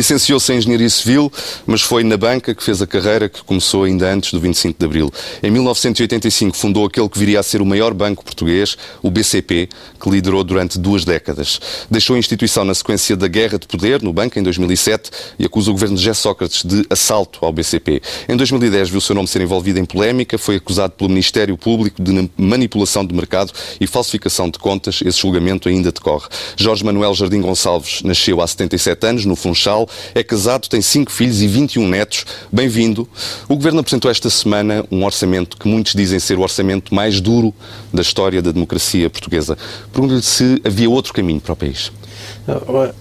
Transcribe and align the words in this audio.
Licenciou-se 0.00 0.50
em 0.50 0.56
Engenharia 0.56 0.88
Civil, 0.88 1.30
mas 1.66 1.82
foi 1.82 2.02
na 2.02 2.16
banca 2.16 2.54
que 2.54 2.62
fez 2.64 2.80
a 2.80 2.86
carreira 2.86 3.28
que 3.28 3.44
começou 3.44 3.84
ainda 3.84 4.10
antes 4.10 4.32
do 4.32 4.40
25 4.40 4.78
de 4.78 4.86
Abril. 4.86 5.12
Em 5.42 5.50
1985 5.50 6.56
fundou 6.56 6.86
aquele 6.86 7.06
que 7.06 7.18
viria 7.18 7.38
a 7.38 7.42
ser 7.42 7.60
o 7.60 7.66
maior 7.66 7.92
banco 7.92 8.24
português, 8.24 8.78
o 9.02 9.10
BCP, 9.10 9.68
que 10.00 10.08
liderou 10.08 10.42
durante 10.42 10.78
duas 10.78 11.04
décadas. 11.04 11.60
Deixou 11.90 12.16
a 12.16 12.18
instituição 12.18 12.64
na 12.64 12.72
sequência 12.72 13.14
da 13.14 13.28
guerra 13.28 13.58
de 13.58 13.66
poder 13.66 14.00
no 14.00 14.10
banco 14.10 14.38
em 14.38 14.42
2007 14.42 15.10
e 15.38 15.44
acusa 15.44 15.68
o 15.68 15.74
governo 15.74 15.96
de 15.96 16.02
José 16.02 16.14
Sócrates 16.14 16.64
de 16.64 16.82
assalto 16.88 17.44
ao 17.44 17.52
BCP. 17.52 18.00
Em 18.26 18.38
2010 18.38 18.88
viu 18.88 18.98
o 19.00 19.02
seu 19.02 19.14
nome 19.14 19.28
ser 19.28 19.42
envolvido 19.42 19.78
em 19.78 19.84
polémica, 19.84 20.38
foi 20.38 20.56
acusado 20.56 20.94
pelo 20.94 21.10
Ministério 21.10 21.58
Público 21.58 22.02
de 22.02 22.30
manipulação 22.38 23.04
de 23.04 23.14
mercado 23.14 23.52
e 23.78 23.86
falsificação 23.86 24.48
de 24.48 24.58
contas. 24.58 25.02
Esse 25.04 25.18
julgamento 25.20 25.68
ainda 25.68 25.92
decorre. 25.92 26.26
Jorge 26.56 26.82
Manuel 26.82 27.12
Jardim 27.12 27.42
Gonçalves 27.42 28.00
nasceu 28.02 28.40
há 28.40 28.46
77 28.46 29.06
anos 29.06 29.24
no 29.26 29.36
Funchal, 29.36 29.89
é 30.14 30.22
casado, 30.22 30.68
tem 30.68 30.80
cinco 30.80 31.10
filhos 31.10 31.40
e 31.40 31.46
21 31.46 31.88
netos. 31.88 32.24
Bem-vindo. 32.52 33.08
O 33.48 33.56
Governo 33.56 33.80
apresentou 33.80 34.10
esta 34.10 34.28
semana 34.30 34.84
um 34.90 35.04
orçamento 35.04 35.56
que 35.56 35.68
muitos 35.68 35.94
dizem 35.94 36.18
ser 36.18 36.38
o 36.38 36.42
orçamento 36.42 36.94
mais 36.94 37.20
duro 37.20 37.54
da 37.92 38.02
história 38.02 38.42
da 38.42 38.52
democracia 38.52 39.08
portuguesa. 39.08 39.56
Pergunto-lhe 39.92 40.22
se 40.22 40.60
havia 40.64 40.88
outro 40.88 41.12
caminho 41.12 41.40
para 41.40 41.52
o 41.52 41.56
país. 41.56 41.92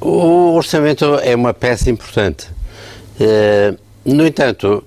O 0.02 0.54
orçamento 0.54 1.06
é 1.24 1.36
uma 1.36 1.54
peça 1.54 1.90
importante. 1.90 2.48
Eh, 3.20 3.74
no 4.06 4.26
entanto, 4.26 4.84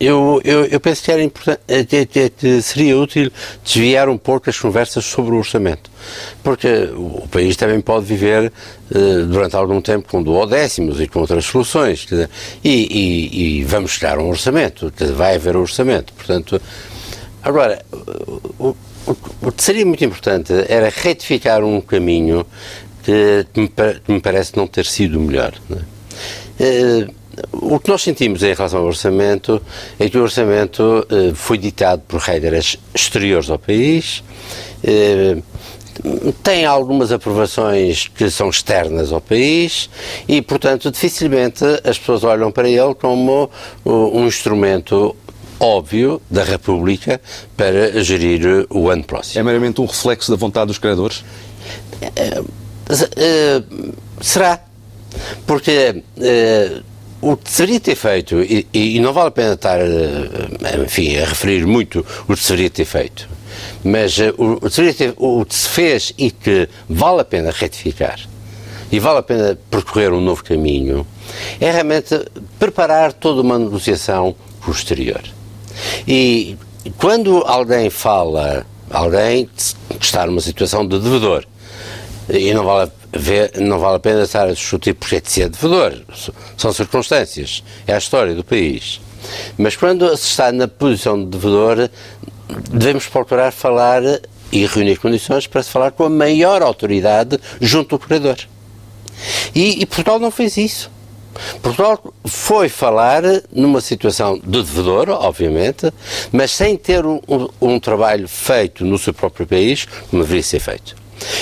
eu, 0.00 0.40
eu, 0.44 0.64
eu, 0.64 0.80
penso 0.80 1.04
que 1.04 1.12
era 1.12 1.22
importante, 1.22 1.62
seria 2.62 2.96
útil 2.96 3.30
desviar 3.62 4.08
um 4.08 4.16
pouco 4.16 4.48
as 4.48 4.58
conversas 4.58 5.04
sobre 5.04 5.34
o 5.34 5.36
orçamento, 5.36 5.90
porque 6.42 6.88
o 6.96 7.28
país 7.30 7.54
também 7.54 7.82
pode 7.82 8.06
viver 8.06 8.50
uh, 8.90 9.26
durante 9.26 9.54
algum 9.54 9.80
tempo 9.82 10.08
com 10.08 10.22
duodécimos 10.22 11.00
e 11.02 11.06
com 11.06 11.20
outras 11.20 11.44
soluções, 11.44 12.06
dizer, 12.06 12.30
e, 12.64 12.70
e, 12.70 13.58
e, 13.58 13.64
vamos 13.64 13.92
chegar 13.92 14.16
a 14.16 14.22
um 14.22 14.30
orçamento, 14.30 14.90
dizer, 14.90 15.12
vai 15.12 15.34
haver 15.34 15.54
um 15.54 15.60
orçamento, 15.60 16.14
portanto, 16.14 16.60
agora, 17.42 17.84
o, 18.58 18.74
o, 19.06 19.16
o, 19.42 19.52
que 19.52 19.62
seria 19.62 19.84
muito 19.84 20.02
importante 20.02 20.50
era 20.66 20.88
retificar 20.88 21.62
um 21.62 21.78
caminho 21.78 22.46
que, 23.02 23.46
que, 23.52 23.60
me, 23.60 23.68
que 23.68 24.12
me, 24.12 24.20
parece 24.20 24.56
não 24.56 24.66
ter 24.66 24.86
sido 24.86 25.20
melhor. 25.20 25.52
Uh, 25.70 27.19
o 27.52 27.78
que 27.78 27.90
nós 27.90 28.02
sentimos 28.02 28.42
em 28.42 28.52
relação 28.54 28.80
ao 28.80 28.86
orçamento 28.86 29.60
é 29.98 30.08
que 30.08 30.18
o 30.18 30.22
orçamento 30.22 31.06
eh, 31.10 31.32
foi 31.34 31.58
ditado 31.58 32.02
por 32.06 32.20
regras 32.20 32.76
exteriores 32.94 33.50
ao 33.50 33.58
país, 33.58 34.22
eh, 34.82 35.36
tem 36.42 36.64
algumas 36.64 37.12
aprovações 37.12 38.08
que 38.08 38.30
são 38.30 38.48
externas 38.48 39.12
ao 39.12 39.20
país 39.20 39.90
e, 40.26 40.40
portanto, 40.40 40.90
dificilmente 40.90 41.64
as 41.84 41.98
pessoas 41.98 42.24
olham 42.24 42.50
para 42.50 42.68
ele 42.68 42.94
como 42.94 43.50
um 43.84 44.26
instrumento 44.26 45.14
óbvio 45.58 46.22
da 46.30 46.42
República 46.42 47.20
para 47.56 48.02
gerir 48.02 48.66
o 48.70 48.88
ano 48.88 49.04
próximo. 49.04 49.40
É 49.40 49.42
meramente 49.42 49.80
um 49.80 49.84
reflexo 49.84 50.30
da 50.30 50.36
vontade 50.36 50.68
dos 50.68 50.78
criadores? 50.78 51.22
É, 52.16 52.42
é, 53.16 53.62
será? 54.20 54.60
Porque 55.46 56.02
o 57.20 57.36
que 57.36 57.50
deveria 57.50 57.80
ter 57.80 57.94
feito, 57.94 58.40
e, 58.42 58.66
e, 58.72 59.00
não 59.00 59.12
vale 59.12 59.28
a 59.28 59.30
pena 59.30 59.54
estar, 59.54 59.78
eh, 59.80 60.82
enfim, 60.84 61.16
a 61.16 61.26
referir 61.26 61.66
muito 61.66 62.04
o 62.26 62.34
que 62.34 62.42
deveria 62.42 62.70
ter 62.70 62.84
feito, 62.84 63.28
mas 63.84 64.18
eh, 64.18 64.32
o, 64.38 64.58
o, 64.58 65.40
o 65.40 65.44
que 65.44 65.54
se 65.54 65.68
fez 65.68 66.14
e 66.16 66.30
que 66.30 66.68
vale 66.88 67.20
a 67.20 67.24
pena 67.24 67.50
retificar, 67.50 68.18
e 68.90 68.98
vale 68.98 69.18
a 69.18 69.22
pena 69.22 69.58
percorrer 69.70 70.12
um 70.12 70.20
novo 70.20 70.42
caminho, 70.42 71.06
é 71.60 71.70
realmente 71.70 72.18
preparar 72.58 73.12
toda 73.12 73.42
uma 73.42 73.58
negociação 73.58 74.34
exterior. 74.66 75.22
E 76.06 76.56
quando 76.96 77.44
alguém 77.46 77.90
fala, 77.90 78.66
alguém 78.90 79.48
que 79.98 80.04
está 80.04 80.26
numa 80.26 80.40
situação 80.40 80.86
de 80.86 80.98
devedor, 80.98 81.44
e 82.32 82.54
não 82.54 82.64
vale 82.64 82.90
Vê, 83.12 83.50
não 83.58 83.80
vale 83.80 83.96
a 83.96 84.00
pena 84.00 84.22
estar 84.22 84.46
a 84.46 84.52
discutir 84.52 84.94
porque 84.94 85.16
é 85.16 85.20
de 85.20 85.30
ser 85.30 85.48
devedor. 85.48 85.94
São 86.56 86.72
circunstâncias. 86.72 87.62
É 87.86 87.94
a 87.94 87.98
história 87.98 88.34
do 88.34 88.44
país. 88.44 89.00
Mas 89.58 89.74
quando 89.74 90.16
se 90.16 90.28
está 90.28 90.52
na 90.52 90.68
posição 90.68 91.18
de 91.18 91.26
devedor, 91.26 91.90
devemos 92.70 93.06
procurar 93.06 93.50
falar 93.50 94.02
e 94.52 94.66
reunir 94.66 94.98
condições 94.98 95.46
para 95.46 95.62
se 95.62 95.70
falar 95.70 95.90
com 95.90 96.04
a 96.04 96.10
maior 96.10 96.62
autoridade 96.62 97.38
junto 97.60 97.96
ao 97.96 97.98
credor. 97.98 98.36
E, 99.54 99.82
e 99.82 99.86
Portugal 99.86 100.20
não 100.20 100.30
fez 100.30 100.56
isso. 100.56 100.90
Portugal 101.62 102.14
foi 102.24 102.68
falar 102.68 103.22
numa 103.52 103.80
situação 103.80 104.38
de 104.38 104.62
devedor, 104.62 105.08
obviamente, 105.10 105.92
mas 106.30 106.50
sem 106.52 106.76
ter 106.76 107.04
um, 107.04 107.20
um, 107.28 107.48
um 107.60 107.80
trabalho 107.80 108.28
feito 108.28 108.84
no 108.84 108.98
seu 108.98 109.14
próprio 109.14 109.46
país, 109.46 109.86
como 110.10 110.22
deveria 110.22 110.42
ser 110.42 110.60
feito. 110.60 110.99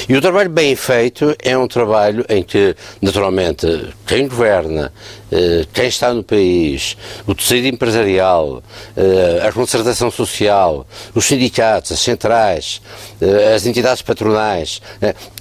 E 0.09 0.17
o 0.17 0.21
trabalho 0.21 0.51
bem 0.51 0.75
feito 0.75 1.37
é 1.43 1.57
um 1.57 1.69
trabalho 1.69 2.25
em 2.29 2.43
que, 2.43 2.75
naturalmente, 3.01 3.67
quem 4.07 4.27
governa, 4.27 4.93
eh, 5.31 5.67
quem 5.73 5.87
está 5.87 6.13
no 6.13 6.23
país, 6.23 6.97
o 7.27 7.35
tecido 7.35 7.67
empresarial, 7.67 8.63
eh, 8.97 9.47
a 9.47 9.53
concertação 9.53 10.11
social, 10.11 10.87
os 11.15 11.25
sindicatos, 11.25 11.93
as 11.93 12.01
centrais, 12.01 12.81
eh, 13.21 13.55
as 13.55 13.67
entidades 13.67 14.03
patronais, 14.03 14.81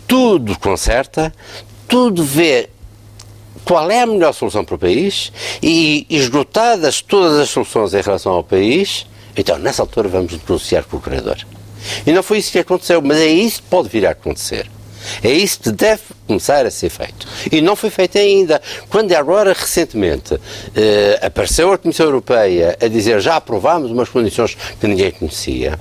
tudo 0.07 0.57
conserta, 0.59 1.33
tudo 1.87 2.23
vê 2.23 2.69
qual 3.63 3.89
é 3.91 4.01
a 4.01 4.05
melhor 4.05 4.33
solução 4.33 4.63
para 4.63 4.75
o 4.75 4.79
país 4.79 5.31
e, 5.61 6.05
esgotadas 6.09 7.01
todas 7.01 7.37
as 7.37 7.49
soluções 7.49 7.93
em 7.93 8.01
relação 8.01 8.31
ao 8.31 8.43
país, 8.43 9.05
então 9.35 9.57
nessa 9.57 9.81
altura 9.81 10.07
vamos 10.07 10.31
negociar 10.31 10.83
com 10.83 10.97
o 10.97 11.01
credor. 11.01 11.37
E 12.05 12.11
não 12.11 12.23
foi 12.23 12.39
isso 12.39 12.51
que 12.51 12.59
aconteceu, 12.59 13.01
mas 13.01 13.17
é 13.17 13.27
isso 13.27 13.61
que 13.61 13.69
pode 13.69 13.89
vir 13.89 14.05
a 14.05 14.11
acontecer. 14.11 14.69
É 15.23 15.31
isso 15.31 15.59
que 15.59 15.71
deve 15.71 16.01
começar 16.25 16.65
a 16.65 16.71
ser 16.71 16.89
feito. 16.89 17.27
E 17.51 17.61
não 17.61 17.75
foi 17.75 17.89
feito 17.89 18.17
ainda. 18.17 18.61
Quando 18.89 19.13
agora, 19.13 19.53
recentemente, 19.53 20.39
eh, 20.75 21.19
apareceu 21.21 21.71
a 21.71 21.77
Comissão 21.77 22.05
Europeia 22.05 22.77
a 22.81 22.87
dizer 22.87 23.21
já 23.21 23.37
aprovámos 23.37 23.91
umas 23.91 24.09
condições 24.09 24.57
que 24.79 24.87
ninguém 24.87 25.11
conhecia, 25.11 25.79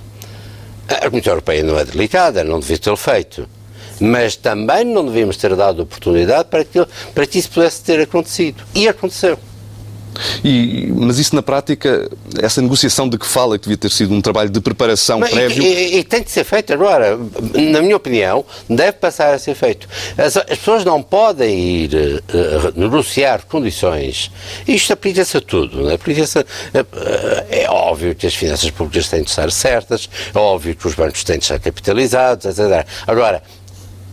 a 0.88 1.10
Comissão 1.10 1.32
Europeia 1.32 1.62
não 1.62 1.78
é 1.78 1.84
delicada, 1.84 2.44
não 2.44 2.60
devia 2.60 2.78
ter 2.78 2.96
feito. 2.96 3.48
Mas 3.98 4.36
também 4.36 4.84
não 4.84 5.04
devíamos 5.04 5.36
ter 5.36 5.56
dado 5.56 5.82
oportunidade 5.82 6.48
para 6.48 6.64
que, 6.64 6.86
para 7.14 7.26
que 7.26 7.38
isso 7.38 7.50
pudesse 7.50 7.82
ter 7.82 8.00
acontecido. 8.00 8.62
E 8.74 8.86
aconteceu. 8.88 9.38
E, 10.44 10.92
mas 10.94 11.18
isso 11.18 11.34
na 11.34 11.42
prática, 11.42 12.08
essa 12.40 12.60
negociação 12.62 13.08
de 13.08 13.18
que 13.18 13.26
fala, 13.26 13.58
que 13.58 13.64
devia 13.64 13.76
ter 13.76 13.90
sido 13.90 14.14
um 14.14 14.20
trabalho 14.20 14.50
de 14.50 14.60
preparação 14.60 15.20
mas, 15.20 15.30
prévio. 15.30 15.62
E, 15.62 15.66
e, 15.66 15.98
e, 15.98 16.04
tem 16.04 16.22
de 16.22 16.30
ser 16.30 16.44
feito 16.44 16.72
agora. 16.72 17.18
Na 17.72 17.82
minha 17.82 17.96
opinião, 17.96 18.44
deve 18.68 18.92
passar 18.92 19.34
a 19.34 19.38
ser 19.38 19.54
feito. 19.54 19.88
As, 20.16 20.36
as 20.36 20.58
pessoas 20.58 20.84
não 20.84 21.02
podem 21.02 21.58
ir 21.58 21.94
uh, 21.94 22.78
negociar 22.78 23.44
condições. 23.46 24.30
Isto 24.66 24.92
aplica-se 24.92 25.36
a 25.36 25.40
tudo. 25.40 25.82
Né? 25.82 25.94
Aplica-se 25.94 26.38
a, 26.38 26.42
uh, 26.42 26.44
é 27.50 27.68
óbvio 27.68 28.14
que 28.14 28.26
as 28.26 28.34
finanças 28.34 28.70
públicas 28.70 29.08
têm 29.08 29.22
de 29.22 29.30
estar 29.30 29.50
certas, 29.50 30.08
é 30.34 30.38
óbvio 30.38 30.74
que 30.74 30.86
os 30.86 30.94
bancos 30.94 31.24
têm 31.24 31.38
de 31.38 31.44
estar 31.44 31.58
capitalizados, 31.58 32.46
etc. 32.46 32.86
Agora, 33.06 33.42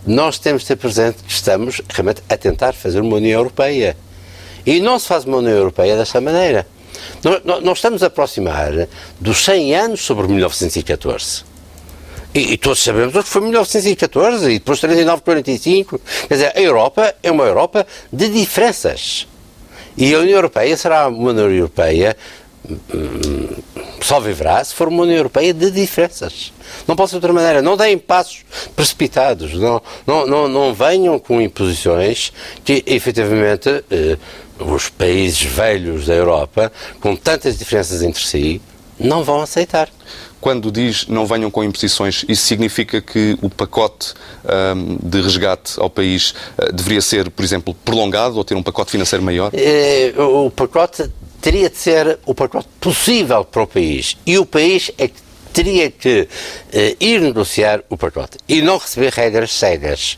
nós 0.06 0.38
temos 0.38 0.64
de 0.64 0.70
ter 0.70 0.76
presente 0.76 1.24
que 1.24 1.32
estamos 1.32 1.82
realmente 1.90 2.22
a 2.28 2.38
tentar 2.38 2.74
fazer 2.74 3.00
uma 3.00 3.16
União 3.16 3.40
Europeia. 3.40 3.96
E 4.66 4.80
não 4.80 4.98
se 4.98 5.08
faz 5.08 5.26
uma 5.26 5.38
União 5.38 5.56
Europeia 5.56 5.98
desta 5.98 6.22
maneira. 6.22 6.66
Nós, 7.24 7.64
nós 7.64 7.78
estamos 7.78 8.04
a 8.04 8.08
aproximar 8.08 8.88
dos 9.20 9.44
100 9.44 9.76
anos 9.76 10.02
sobre 10.02 10.28
1914. 10.28 11.44
E, 12.34 12.54
e, 12.54 12.58
todos 12.58 12.82
sabemos 12.84 13.16
o 13.16 13.22
que 13.22 13.30
foi 13.30 13.42
1914 13.42 14.50
e 14.50 14.60
depois 14.60 14.80
39, 14.80 15.22
45. 15.22 16.02
Quer 16.28 16.34
dizer, 16.34 16.52
a 16.56 16.62
Europa 16.62 17.14
é 17.22 17.32
uma 17.32 17.44
Europa 17.44 17.86
de 18.12 18.28
diferenças. 18.30 19.28
E 19.96 20.16
a 20.16 20.20
União 20.20 20.38
Europeia 20.38 20.76
será 20.76 21.08
uma 21.08 21.30
União 21.30 21.52
Europeia 21.52 22.18
só 24.02 24.20
viverá 24.20 24.64
se 24.64 24.74
for 24.74 24.88
uma 24.88 25.04
União 25.04 25.18
Europeia 25.18 25.54
de 25.54 25.70
diferenças. 25.72 26.54
Não 26.88 26.96
ser 26.96 27.12
de 27.12 27.16
outra 27.16 27.34
maneira. 27.34 27.62
Não 27.62 27.76
deem 27.76 27.98
passos 27.98 28.46
precipitados. 28.76 29.54
Não, 29.54 29.82
não, 30.08 30.26
não, 30.26 30.48
não 30.48 30.74
venham 30.74 31.20
com 31.20 31.42
imposições 31.42 32.32
que, 32.64 32.84
efetivamente, 32.86 33.84
eh, 33.92 34.18
os 34.60 34.90
países 34.90 35.42
velhos 35.42 36.06
da 36.06 36.14
Europa, 36.14 36.72
com 37.00 37.16
tantas 37.16 37.58
diferenças 37.58 38.02
entre 38.02 38.26
si, 38.26 38.62
não 39.00 39.24
vão 39.24 39.42
aceitar. 39.42 39.90
Quando 40.40 40.70
diz 40.72 41.08
não 41.08 41.26
venham 41.26 41.50
com 41.50 41.64
imposições, 41.64 42.26
isso 42.28 42.46
significa 42.46 43.02
que 43.02 43.38
o 43.42 43.50
pacote 43.50 44.14
um, 44.76 44.98
de 45.02 45.22
resgate 45.22 45.80
ao 45.80 45.90
país 45.90 46.32
uh, 46.58 46.74
deveria 46.74 47.02
ser, 47.02 47.30
por 47.32 47.46
exemplo, 47.46 47.74
prolongado 47.74 48.36
ou 48.36 48.44
ter 48.44 48.54
um 48.54 48.62
pacote 48.62 48.92
financeiro 48.92 49.24
maior? 49.24 49.52
É, 49.54 50.14
o 50.18 50.52
pacote 50.52 51.10
teria 51.44 51.70
de 51.70 51.76
ser 51.76 52.20
o 52.26 52.34
pacote 52.34 52.70
possível 52.80 53.44
para 53.44 53.64
o 53.64 53.68
país. 53.68 54.18
E 54.26 54.38
o 54.38 54.46
país 54.46 54.90
é 54.98 55.10
que 55.10 55.22
teria 55.52 55.92
que 55.92 56.22
uh, 56.22 56.98
ir 57.02 57.20
negociar 57.20 57.84
o 57.90 57.98
pacote 57.98 58.38
e 58.48 58.62
não 58.62 58.78
receber 58.78 59.12
regras 59.12 59.52
cegas. 59.52 60.18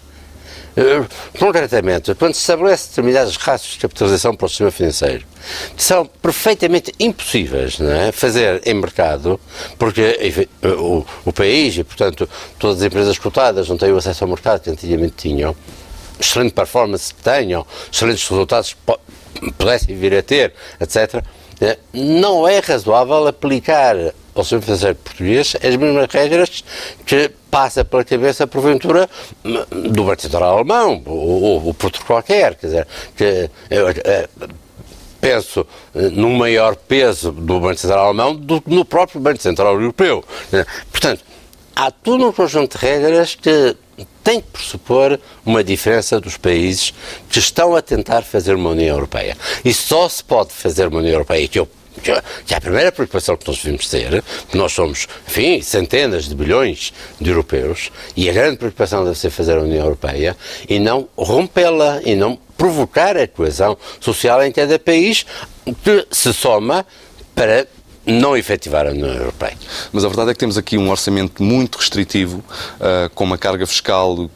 Uh, 0.77 1.07
concretamente, 1.39 2.13
quando 2.13 2.35
se 2.35 2.41
estabelece 2.41 2.89
determinadas 2.89 3.37
rastros 3.37 3.73
de 3.73 3.79
capitalização 3.79 4.35
para 4.35 4.45
o 4.45 4.49
sistema 4.49 4.69
financeiro, 4.69 5.25
são 5.75 6.05
perfeitamente 6.05 6.93
impossíveis 6.99 7.79
não 7.79 7.91
é? 7.91 8.11
fazer 8.11 8.61
em 8.63 8.75
mercado, 8.75 9.39
porque 9.79 10.19
enfim, 10.21 10.45
o, 10.77 11.03
o, 11.25 11.33
país 11.33 11.75
e, 11.75 11.83
portanto, 11.83 12.29
todas 12.59 12.77
as 12.77 12.83
empresas 12.83 13.17
cotadas 13.17 13.67
não 13.67 13.77
têm 13.77 13.91
o 13.91 13.97
acesso 13.97 14.25
ao 14.25 14.29
mercado 14.29 14.61
que 14.61 14.69
antigamente 14.69 15.15
tinham, 15.17 15.55
excelente 16.19 16.53
performance 16.53 17.11
que 17.11 17.23
tenham, 17.23 17.65
excelentes 17.91 18.27
resultados 18.27 18.73
que 18.73 18.79
pudessem 19.57 19.95
vir 19.95 20.15
a 20.15 20.23
ter, 20.23 20.53
etc. 20.79 21.23
Eh, 21.61 21.77
não 21.93 22.47
é 22.47 22.59
razoável 22.59 23.27
aplicar 23.27 23.95
ao 24.33 24.43
sistema 24.43 24.61
financeiro 24.61 24.95
português 24.95 25.55
as 25.63 25.75
mesmas 25.75 26.07
regras 26.11 26.63
que 27.05 27.31
passa 27.49 27.85
pela 27.85 28.03
cabeça, 28.03 28.45
porventura, 28.45 29.09
do 29.43 30.03
Banco 30.03 30.21
Central 30.21 30.57
Alemão, 30.57 31.01
ou, 31.05 31.65
ou 31.65 31.73
por 31.73 31.85
outro 31.85 32.03
qualquer, 32.05 32.55
quer 32.55 32.67
dizer, 32.67 32.87
que, 33.15 33.23
é, 33.23 33.49
é, 34.03 34.29
penso 35.21 35.65
no 36.11 36.29
maior 36.31 36.75
peso 36.75 37.31
do 37.31 37.59
Banco 37.61 37.77
Central 37.77 38.07
Alemão 38.07 38.35
do 38.35 38.61
que 38.61 38.69
no 38.69 38.83
próprio 38.83 39.21
Banco 39.21 39.41
Central 39.41 39.73
Europeu. 39.75 40.23
Portanto, 40.91 41.23
há 41.75 41.91
todo 41.91 42.27
um 42.27 42.31
conjunto 42.31 42.77
de 42.77 42.85
regras 42.85 43.35
que 43.35 43.75
tem 44.23 44.41
que 44.41 44.47
pressupor 44.47 45.19
uma 45.45 45.63
diferença 45.63 46.19
dos 46.19 46.37
países 46.37 46.93
que 47.29 47.39
estão 47.39 47.75
a 47.75 47.81
tentar 47.81 48.23
fazer 48.23 48.55
uma 48.55 48.71
União 48.71 48.95
Europeia. 48.95 49.37
E 49.63 49.73
só 49.73 50.09
se 50.09 50.23
pode 50.23 50.51
fazer 50.51 50.87
uma 50.87 50.99
União 50.99 51.13
Europeia, 51.13 51.47
que 51.47 51.59
eu 51.59 51.67
que 52.03 52.53
é 52.53 52.57
a 52.57 52.61
primeira 52.61 52.91
preocupação 52.91 53.37
que 53.37 53.47
nós 53.47 53.57
devemos 53.57 53.87
ter, 53.87 54.23
nós 54.53 54.73
somos, 54.73 55.07
enfim, 55.27 55.61
centenas 55.61 56.25
de 56.25 56.35
bilhões 56.35 56.93
de 57.19 57.29
europeus, 57.29 57.89
e 58.15 58.29
a 58.29 58.33
grande 58.33 58.57
preocupação 58.57 59.05
deve 59.05 59.17
ser 59.17 59.29
fazer 59.29 59.57
a 59.57 59.61
União 59.61 59.83
Europeia 59.83 60.35
e 60.67 60.77
não 60.77 61.07
rompê-la, 61.17 62.01
e 62.03 62.15
não 62.15 62.37
provocar 62.57 63.17
a 63.17 63.27
coesão 63.27 63.77
social 63.99 64.43
em 64.43 64.51
cada 64.51 64.77
país 64.77 65.25
que 65.83 66.05
se 66.11 66.33
soma 66.33 66.85
para 67.33 67.65
não 68.05 68.35
efetivar 68.37 68.87
a 68.87 68.91
União 68.91 69.07
Europeia. 69.07 69.57
Mas 69.91 70.03
a 70.03 70.07
verdade 70.07 70.31
é 70.31 70.33
que 70.33 70.39
temos 70.39 70.57
aqui 70.57 70.77
um 70.77 70.89
orçamento 70.89 71.41
muito 71.41 71.77
restritivo, 71.77 72.37
uh, 72.37 73.09
com 73.13 73.23
uma 73.23 73.37
carga 73.37 73.65
fiscal 73.65 74.29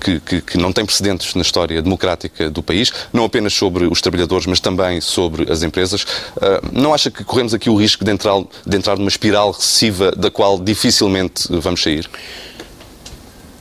que, 0.00 0.20
que, 0.20 0.40
que, 0.42 0.58
não 0.58 0.72
tem 0.72 0.84
precedentes 0.84 1.34
na 1.34 1.42
história 1.42 1.80
democrática 1.80 2.50
do 2.50 2.62
país, 2.62 2.92
não 3.12 3.24
apenas 3.24 3.54
sobre 3.54 3.86
os 3.86 4.00
trabalhadores, 4.00 4.46
mas 4.46 4.60
também 4.60 5.00
sobre 5.00 5.50
as 5.50 5.62
empresas. 5.62 6.02
Uh, 6.02 6.70
não 6.72 6.92
acha 6.92 7.10
que 7.10 7.24
corremos 7.24 7.54
aqui 7.54 7.70
o 7.70 7.76
risco 7.76 8.04
de 8.04 8.10
entrar, 8.10 8.42
de 8.66 8.76
entrar 8.76 8.96
numa 8.96 9.08
espiral 9.08 9.50
recessiva 9.50 10.12
da 10.12 10.30
qual 10.30 10.58
dificilmente 10.58 11.48
vamos 11.50 11.82
sair? 11.82 12.08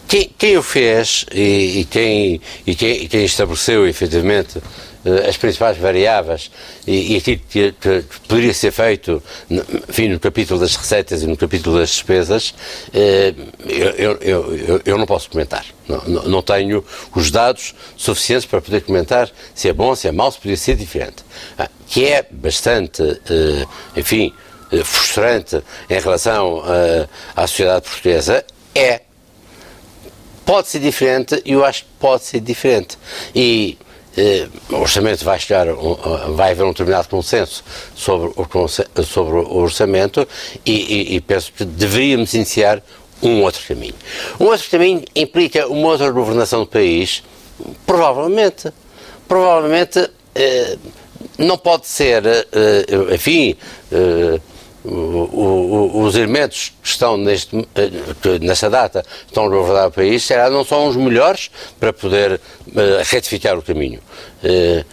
Quem, 0.07 0.29
quem 0.37 0.57
o 0.57 0.61
fez 0.61 1.25
e, 1.33 1.79
e, 1.79 1.85
quem, 1.85 2.41
e, 2.67 2.75
quem, 2.75 3.03
e 3.03 3.07
quem 3.07 3.25
estabeleceu 3.25 3.87
efetivamente 3.87 4.61
as 5.27 5.37
principais 5.37 5.77
variáveis 5.77 6.49
e, 6.87 7.13
e 7.13 7.17
aquilo 7.17 7.41
que, 7.49 7.71
que, 7.73 8.03
poderia 8.27 8.53
ser 8.53 8.71
feito 8.71 9.21
enfim, 9.89 10.07
no 10.09 10.19
capítulo 10.19 10.59
das 10.59 10.75
receitas 10.75 11.23
e 11.23 11.27
no 11.27 11.35
capítulo 11.35 11.77
das 11.77 11.89
despesas, 11.89 12.53
eh, 12.93 13.33
eu, 13.65 14.17
eu, 14.21 14.55
eu, 14.55 14.81
eu 14.85 14.97
não 14.97 15.05
posso 15.05 15.29
comentar. 15.29 15.65
Não, 15.87 16.01
não, 16.05 16.41
tenho 16.41 16.83
os 17.13 17.29
dados 17.29 17.75
suficientes 17.97 18.45
para 18.45 18.61
poder 18.61 18.81
comentar 18.81 19.29
se 19.53 19.67
é 19.67 19.73
bom, 19.73 19.93
se 19.95 20.07
é 20.07 20.11
mau, 20.11 20.31
se 20.31 20.37
poderia 20.37 20.57
ser 20.57 20.75
diferente. 20.75 21.23
Ah, 21.57 21.69
que 21.87 22.05
é 22.05 22.25
bastante, 22.31 23.01
eh, 23.03 23.65
enfim, 23.95 24.33
frustrante 24.83 25.61
em 25.89 25.99
relação 25.99 26.63
à 27.35 27.45
sociedade 27.45 27.87
portuguesa, 27.87 28.43
é. 28.73 29.01
Pode 30.45 30.67
ser 30.67 30.79
diferente 30.79 31.41
e 31.45 31.53
eu 31.53 31.63
acho 31.63 31.83
que 31.83 31.89
pode 31.99 32.23
ser 32.23 32.39
diferente. 32.41 32.97
E 33.33 33.77
eh, 33.79 33.82
o 34.69 34.75
orçamento 34.75 35.25
vai 35.25 35.39
chegar, 35.39 35.67
vai 36.35 36.51
haver 36.51 36.63
um 36.63 36.69
determinado 36.69 37.09
consenso 37.09 37.63
sobre 37.95 38.31
o, 38.35 38.67
sobre 39.03 39.37
o 39.37 39.55
orçamento 39.55 40.27
e, 40.65 40.71
e, 40.71 41.15
e 41.15 41.21
penso 41.21 41.51
que 41.51 41.65
deveríamos 41.65 42.33
iniciar 42.33 42.81
um 43.21 43.41
outro 43.41 43.61
caminho. 43.67 43.95
Um 44.39 44.45
outro 44.45 44.69
caminho 44.69 45.03
implica 45.15 45.67
uma 45.67 45.87
outra 45.87 46.11
governação 46.11 46.59
do 46.59 46.67
país, 46.67 47.23
provavelmente, 47.85 48.71
provavelmente 49.27 50.09
eh, 50.35 50.77
não 51.37 51.57
pode 51.57 51.87
ser, 51.87 52.25
eh, 52.25 52.85
enfim, 53.13 53.55
eh, 53.91 54.39
os 54.85 56.15
elementos 56.15 56.73
que 56.81 56.89
estão 56.89 57.17
neste, 57.17 57.55
eh, 57.75 58.39
nesta 58.41 58.69
data 58.69 59.05
estão 59.25 59.45
a 59.45 59.87
o 59.87 59.91
país, 59.91 60.23
será 60.23 60.49
não 60.49 60.65
são 60.65 60.87
os 60.87 60.95
melhores 60.95 61.49
para 61.79 61.93
poder 61.93 62.33
uh, 62.33 62.39
retificar 63.05 63.57
o 63.57 63.61
caminho. 63.61 64.01
Uh, 64.43 64.85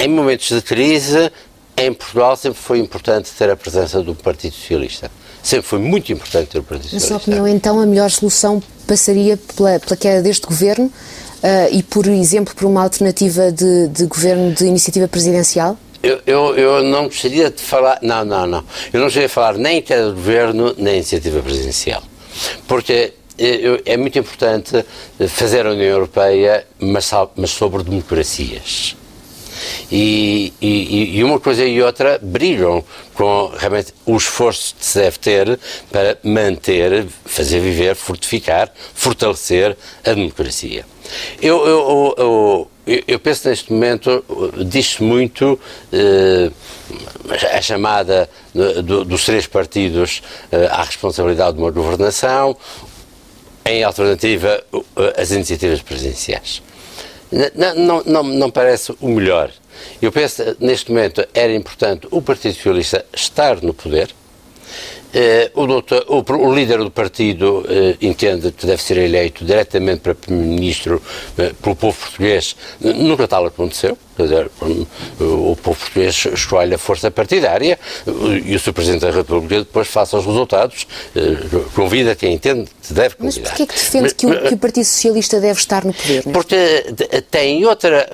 em 0.00 0.08
momentos 0.08 0.48
de 0.48 0.60
crise, 0.62 1.30
em 1.76 1.92
Portugal 1.92 2.36
sempre 2.36 2.58
foi 2.58 2.78
importante 2.78 3.30
ter 3.30 3.50
a 3.50 3.56
presença 3.56 4.02
do 4.02 4.14
Partido 4.14 4.54
Socialista. 4.54 5.10
Sempre 5.42 5.66
foi 5.66 5.78
muito 5.78 6.12
importante 6.12 6.48
ter 6.48 6.58
o 6.58 6.62
Partido 6.62 6.90
Socialista. 6.90 7.14
Na 7.14 7.20
sua 7.20 7.32
opinião, 7.32 7.48
então, 7.48 7.80
a 7.80 7.86
melhor 7.86 8.10
solução 8.10 8.62
passaria 8.86 9.36
pela, 9.36 9.78
pela 9.78 9.96
queda 9.96 10.22
deste 10.22 10.46
governo 10.46 10.86
uh, 10.86 10.92
e, 11.70 11.82
por 11.82 12.06
exemplo, 12.08 12.54
por 12.54 12.66
uma 12.66 12.82
alternativa 12.82 13.52
de, 13.52 13.88
de 13.88 14.06
governo 14.06 14.52
de 14.52 14.64
iniciativa 14.64 15.06
presidencial? 15.06 15.78
Eu, 16.02 16.20
eu, 16.26 16.56
eu, 16.56 16.82
não 16.82 17.04
gostaria 17.04 17.50
de 17.50 17.62
falar. 17.62 17.98
Não, 18.02 18.24
não, 18.24 18.46
não. 18.46 18.64
Eu 18.92 19.00
não 19.00 19.06
gostaria 19.06 19.28
de 19.28 19.34
falar 19.34 19.54
nem 19.58 19.84
é 19.88 20.02
governo, 20.04 20.74
nem 20.78 20.94
iniciativa 20.94 21.40
presidencial. 21.40 22.02
Porque 22.66 23.12
é 23.84 23.96
muito 23.96 24.18
importante 24.18 24.84
fazer 25.28 25.66
a 25.66 25.70
União 25.70 25.88
Europeia, 25.88 26.66
mas, 26.78 27.10
mas 27.36 27.50
sobre 27.50 27.82
democracias. 27.82 28.96
E, 29.90 30.52
e, 30.60 31.18
e, 31.18 31.24
uma 31.24 31.38
coisa 31.38 31.64
e 31.64 31.82
outra 31.82 32.18
brilham 32.22 32.84
com 33.14 33.52
realmente 33.56 33.92
o 34.06 34.16
esforço 34.16 34.74
que 34.78 34.84
se 34.84 34.98
deve 34.98 35.18
ter 35.18 35.60
para 35.90 36.18
manter, 36.22 37.06
fazer 37.24 37.60
viver, 37.60 37.94
fortificar, 37.94 38.72
fortalecer 38.94 39.76
a 40.04 40.12
democracia. 40.12 40.86
Eu, 41.42 41.66
eu, 41.66 42.14
eu, 42.16 42.69
eu 42.86 43.18
penso 43.18 43.48
neste 43.48 43.72
momento, 43.72 44.24
diz-se 44.66 45.02
muito 45.02 45.58
eh, 45.92 46.50
a 47.52 47.60
chamada 47.60 48.28
do, 48.54 49.04
dos 49.04 49.24
três 49.24 49.46
partidos 49.46 50.22
eh, 50.50 50.66
à 50.66 50.82
responsabilidade 50.82 51.56
de 51.56 51.62
uma 51.62 51.70
governação, 51.70 52.56
em 53.64 53.84
alternativa 53.84 54.62
as 55.16 55.30
iniciativas 55.30 55.82
presidenciais. 55.82 56.62
Não, 57.54 57.74
não, 57.74 58.02
não, 58.04 58.22
não 58.22 58.50
parece 58.50 58.92
o 59.00 59.08
melhor. 59.08 59.52
Eu 60.02 60.10
penso, 60.10 60.42
neste 60.58 60.90
momento, 60.90 61.24
era 61.32 61.54
importante 61.54 62.08
o 62.10 62.20
Partido 62.20 62.54
Socialista 62.54 63.04
estar 63.14 63.62
no 63.62 63.72
poder, 63.72 64.10
eh, 65.12 65.50
o, 65.54 65.66
doutor, 65.66 66.04
o, 66.08 66.22
o, 66.22 66.54
líder 66.54 66.78
do 66.78 66.90
partido 66.90 67.64
eh, 67.68 67.96
entende 68.00 68.52
que 68.52 68.66
deve 68.66 68.82
ser 68.82 68.98
eleito 68.98 69.44
diretamente 69.44 70.00
para 70.00 70.14
Primeiro-Ministro 70.14 71.02
eh, 71.36 71.52
pelo 71.60 71.74
povo 71.74 71.98
português. 71.98 72.56
Nunca 72.80 73.26
tal 73.26 73.46
aconteceu. 73.46 73.98
Quer 74.20 74.24
dizer, 74.24 74.50
o 75.18 75.56
povo 75.56 75.78
português 75.78 76.26
escolhe 76.34 76.74
a 76.74 76.78
força 76.78 77.10
partidária 77.10 77.78
e 78.44 78.54
o 78.54 78.60
Sr. 78.60 78.72
Presidente 78.74 79.00
da 79.00 79.10
República 79.10 79.60
depois 79.60 79.88
faça 79.88 80.18
os 80.18 80.26
resultados, 80.26 80.86
convida 81.74 82.14
quem 82.14 82.34
entende 82.34 82.68
que 82.86 82.92
deve 82.92 83.14
convidar. 83.14 83.40
Mas 83.40 83.48
porquê 83.48 83.66
que 83.66 83.74
defende 83.74 84.02
mas, 84.02 84.12
que, 84.12 84.26
o, 84.26 84.48
que 84.48 84.54
o 84.54 84.58
Partido 84.58 84.84
Socialista 84.84 85.40
deve 85.40 85.58
estar 85.58 85.84
no 85.86 85.94
poder? 85.94 86.22
Porque 86.24 86.56
tem 87.30 87.64
outra... 87.64 88.10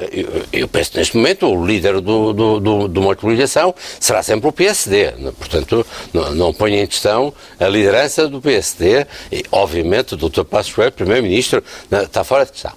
Eu 0.53 0.69
penso 0.69 0.93
neste 0.97 1.17
momento 1.17 1.47
o 1.47 1.67
líder 1.67 2.01
do, 2.01 2.33
do, 2.33 2.61
do, 2.61 2.89
de 2.89 2.99
uma 3.01 3.17
coligação 3.17 3.75
será 3.99 4.23
sempre 4.23 4.49
o 4.49 4.53
PSD. 4.53 5.13
Portanto, 5.39 5.85
não, 6.13 6.35
não 6.35 6.55
ponha 6.55 6.83
em 6.83 6.87
questão 6.87 7.35
a 7.59 7.67
liderança 7.67 8.29
do 8.29 8.41
PSD 8.41 9.07
e, 9.33 9.45
obviamente, 9.51 10.15
o 10.15 10.17
Dr. 10.17 10.45
Passos 10.45 10.73
Coelho, 10.73 10.93
Primeiro-Ministro, 10.93 11.65
está 11.91 12.23
fora 12.23 12.45
de 12.45 12.53
questão. 12.53 12.73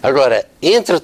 Agora, 0.00 0.46
entre 0.62 1.00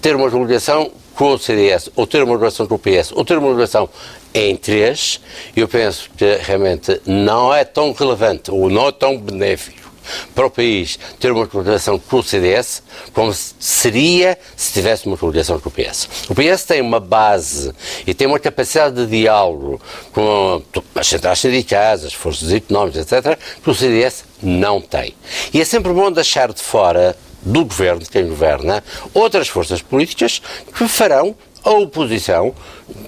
ter 0.00 0.16
uma 0.16 0.30
coligação 0.30 0.90
com 1.18 1.34
o 1.34 1.38
CDS, 1.38 1.90
ou 1.96 2.06
ter 2.06 2.22
uma 2.22 2.36
coligação 2.36 2.64
com 2.68 2.76
o 2.76 2.78
PS, 2.78 3.10
ou 3.12 3.24
ter 3.24 3.36
uma 3.36 3.48
coligação 3.48 3.88
em 4.32 4.54
três, 4.54 5.20
eu 5.56 5.66
penso 5.66 6.08
que 6.16 6.36
realmente 6.36 7.00
não 7.04 7.52
é 7.52 7.64
tão 7.64 7.92
relevante 7.92 8.52
ou 8.52 8.70
não 8.70 8.86
é 8.86 8.92
tão 8.92 9.18
benéfico 9.18 9.90
para 10.32 10.46
o 10.46 10.50
país 10.50 10.96
ter 11.18 11.32
uma 11.32 11.48
coligação 11.48 11.98
com 11.98 12.18
o 12.18 12.22
CDS 12.22 12.84
como 13.12 13.34
seria 13.34 14.38
se 14.56 14.72
tivesse 14.72 15.08
uma 15.08 15.16
coligação 15.16 15.58
com 15.58 15.68
o 15.68 15.72
PS. 15.72 16.08
O 16.28 16.34
PS 16.36 16.64
tem 16.64 16.80
uma 16.80 17.00
base 17.00 17.72
e 18.06 18.14
tem 18.14 18.28
uma 18.28 18.38
capacidade 18.38 18.94
de 18.94 19.06
diálogo 19.06 19.80
com 20.12 20.62
as 20.94 21.06
centrais 21.08 21.40
sindicais, 21.40 22.04
as 22.04 22.14
forças 22.14 22.52
económicas, 22.52 23.10
etc., 23.10 23.36
que 23.60 23.68
o 23.68 23.74
CDS 23.74 24.24
não 24.40 24.80
tem. 24.80 25.16
E 25.52 25.60
é 25.60 25.64
sempre 25.64 25.92
bom 25.92 26.12
deixar 26.12 26.52
de 26.52 26.62
fora 26.62 27.16
do 27.42 27.64
governo, 27.64 28.00
de 28.00 28.08
quem 28.08 28.26
governa, 28.26 28.82
outras 29.14 29.48
forças 29.48 29.80
políticas 29.82 30.42
que 30.76 30.86
farão 30.88 31.34
a 31.64 31.70
oposição 31.70 32.54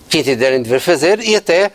que 0.08 0.18
entenderem 0.18 0.62
dever 0.62 0.80
fazer 0.80 1.20
e 1.20 1.36
até 1.36 1.70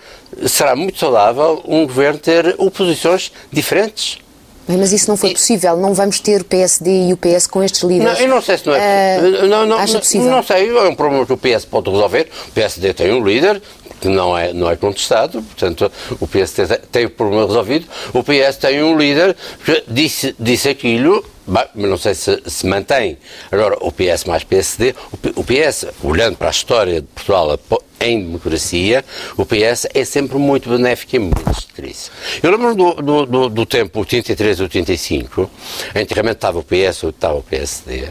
será 0.47 0.75
muito 0.75 0.99
saudável 0.99 1.63
um 1.65 1.85
governo 1.85 2.19
ter 2.19 2.55
oposições 2.57 3.31
diferentes 3.51 4.19
mas 4.67 4.91
isso 4.91 5.09
não 5.09 5.15
foi 5.15 5.31
possível. 5.31 5.77
Não 5.77 5.93
vamos 5.93 6.19
ter 6.19 6.41
o 6.41 6.43
PSD 6.43 7.09
e 7.09 7.13
o 7.13 7.17
PS 7.17 7.45
com 7.47 7.63
estes 7.63 7.81
líderes. 7.81 8.13
Não, 8.13 8.19
eu 8.19 8.27
não 8.27 8.41
sei 8.41 8.57
se 8.57 8.65
não 8.65 8.75
é. 8.75 9.19
Uh, 9.19 9.47
não, 9.47 9.65
não, 9.65 9.77
acha 9.77 9.99
possível? 9.99 10.29
não 10.29 10.41
sei, 10.41 10.69
é 10.69 10.81
um 10.89 10.95
problema 10.95 11.25
que 11.25 11.33
o 11.33 11.37
PS 11.37 11.65
pode 11.65 11.89
resolver. 11.89 12.27
O 12.47 12.51
PSD 12.51 12.93
tem 12.93 13.13
um 13.13 13.23
líder 13.23 13.61
que 13.99 14.07
não 14.07 14.37
é, 14.37 14.53
não 14.53 14.69
é 14.69 14.75
contestado, 14.75 15.41
portanto, 15.41 15.91
o 16.19 16.27
PSD 16.27 16.77
tem 16.91 17.05
o 17.05 17.09
problema 17.09 17.45
resolvido. 17.45 17.87
O 18.13 18.23
PS 18.23 18.57
tem 18.57 18.83
um 18.83 18.97
líder 18.97 19.35
que 19.63 19.83
disse, 19.87 20.35
disse 20.39 20.69
aquilo 20.69 21.23
mas 21.47 21.69
não 21.75 21.97
sei 21.97 22.15
se 22.15 22.41
se 22.47 22.65
mantém. 22.65 23.17
Agora, 23.51 23.77
o 23.81 23.91
PS 23.91 24.25
mais 24.25 24.43
PSD, 24.43 24.95
o 25.35 25.43
PS, 25.43 25.85
olhando 26.03 26.37
para 26.37 26.47
a 26.47 26.51
história 26.51 27.01
de 27.01 27.07
Portugal 27.07 27.59
em 27.99 28.21
democracia, 28.21 29.05
o 29.37 29.45
PS 29.45 29.87
é 29.93 30.03
sempre 30.03 30.37
muito 30.37 30.69
benéfico 30.69 31.15
em 31.15 31.19
momentos 31.19 31.67
de 31.67 31.73
crise. 31.73 32.09
Eu 32.41 32.51
lembro 32.51 32.75
do, 32.75 32.93
do, 32.95 33.25
do, 33.25 33.49
do 33.49 33.65
tempo 33.65 33.99
83 33.99 34.59
85, 34.59 35.49
antigamente 35.95 36.37
estava 36.37 36.59
o 36.59 36.63
PS, 36.63 37.03
estava 37.03 37.35
o 37.35 37.43
PSD, 37.43 38.09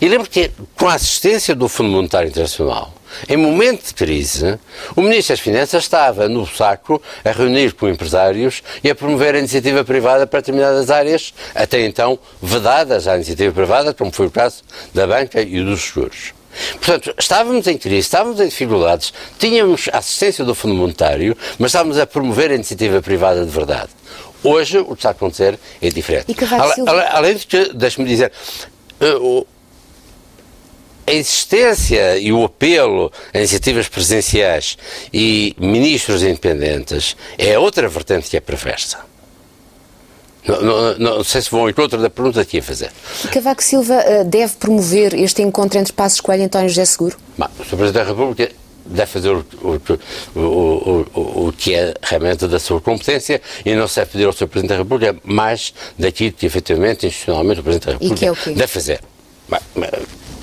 e 0.00 0.08
lembro 0.08 0.28
que, 0.28 0.50
com 0.76 0.86
a 0.88 0.94
assistência 0.94 1.54
do 1.54 1.68
Fundo 1.68 1.90
Monetário 1.90 2.28
Internacional, 2.28 2.94
em 3.28 3.36
momento 3.36 3.86
de 3.86 3.94
crise, 3.94 4.58
o 4.96 5.02
Ministro 5.02 5.34
das 5.34 5.40
Finanças 5.40 5.82
estava 5.82 6.28
no 6.28 6.46
saco 6.46 7.00
a 7.24 7.30
reunir 7.30 7.72
com 7.74 7.88
empresários 7.88 8.62
e 8.82 8.90
a 8.90 8.94
promover 8.94 9.34
a 9.34 9.38
iniciativa 9.38 9.84
privada 9.84 10.26
para 10.26 10.40
determinadas 10.40 10.90
áreas, 10.90 11.32
até 11.54 11.84
então 11.84 12.18
vedadas 12.40 13.06
à 13.08 13.16
iniciativa 13.16 13.52
privada, 13.52 13.94
como 13.94 14.12
foi 14.12 14.26
o 14.26 14.30
caso 14.30 14.62
da 14.94 15.06
banca 15.06 15.40
e 15.40 15.62
dos 15.62 15.82
seguros. 15.82 16.34
Portanto, 16.74 17.14
estávamos 17.18 17.66
em 17.66 17.78
crise, 17.78 18.00
estávamos 18.00 18.40
em 18.40 18.48
dificuldades, 18.48 19.12
tínhamos 19.38 19.88
a 19.92 19.98
assistência 19.98 20.44
do 20.44 20.54
Fundo 20.54 20.74
Monetário, 20.74 21.36
mas 21.58 21.70
estávamos 21.70 21.98
a 21.98 22.06
promover 22.06 22.50
a 22.50 22.54
iniciativa 22.54 23.00
privada 23.00 23.44
de 23.44 23.50
verdade. 23.50 23.88
Hoje, 24.44 24.78
o 24.78 24.86
que 24.86 24.94
está 24.94 25.10
a 25.10 25.12
acontecer 25.12 25.58
é 25.80 25.88
diferente. 25.88 26.26
Além, 27.12 27.36
de 27.36 27.46
que, 27.46 27.72
deixe-me 27.72 28.06
dizer, 28.06 28.32
uh, 29.00 29.46
a 31.06 31.12
existência 31.12 32.18
e 32.18 32.32
o 32.32 32.44
apelo 32.44 33.10
a 33.32 33.38
iniciativas 33.38 33.88
presenciais 33.88 34.76
e 35.12 35.54
ministros 35.58 36.22
independentes 36.22 37.16
é 37.38 37.58
outra 37.58 37.88
vertente 37.88 38.30
que 38.30 38.36
é 38.36 38.40
perversa. 38.40 38.98
Não, 40.46 40.60
não, 40.60 40.98
não, 40.98 41.24
sei 41.24 41.40
se 41.40 41.50
vão 41.50 41.68
em 41.68 41.72
contra 41.72 41.98
da 41.98 42.10
pergunta 42.10 42.44
que 42.44 42.56
ia 42.56 42.62
fazer. 42.62 42.90
E 43.24 43.28
Cavaco 43.28 43.62
Silva 43.62 43.94
uh, 43.94 44.24
deve 44.24 44.54
promover 44.54 45.14
este 45.14 45.40
encontro 45.40 45.78
entre 45.78 45.92
Passos 45.92 46.20
Coelho 46.20 46.42
e 46.42 46.44
António 46.46 46.68
José 46.68 46.84
Seguro? 46.84 47.16
Bom, 47.38 47.46
o 47.46 47.64
Sr. 47.64 47.76
Presidente 47.76 47.92
da 47.92 48.04
República 48.04 48.50
deve 48.84 49.06
fazer 49.06 49.30
o, 49.30 49.44
o, 50.34 50.40
o, 50.40 51.46
o, 51.46 51.52
que 51.56 51.74
é 51.74 51.94
realmente 52.02 52.48
da 52.48 52.58
sua 52.58 52.80
competência 52.80 53.40
e 53.64 53.72
não 53.76 53.86
se 53.86 54.00
deve 54.00 54.10
pedir 54.10 54.24
ao 54.24 54.32
Sr. 54.32 54.48
Presidente 54.48 54.70
da 54.70 54.78
República 54.78 55.16
mais 55.22 55.72
daquilo 55.96 56.32
que 56.32 56.44
efetivamente, 56.44 57.06
institucionalmente, 57.06 57.60
o 57.60 57.62
Presidente 57.62 57.86
da 57.86 57.92
República 57.92 58.50
é 58.50 58.54
deve 58.54 58.66
fazer 58.66 59.00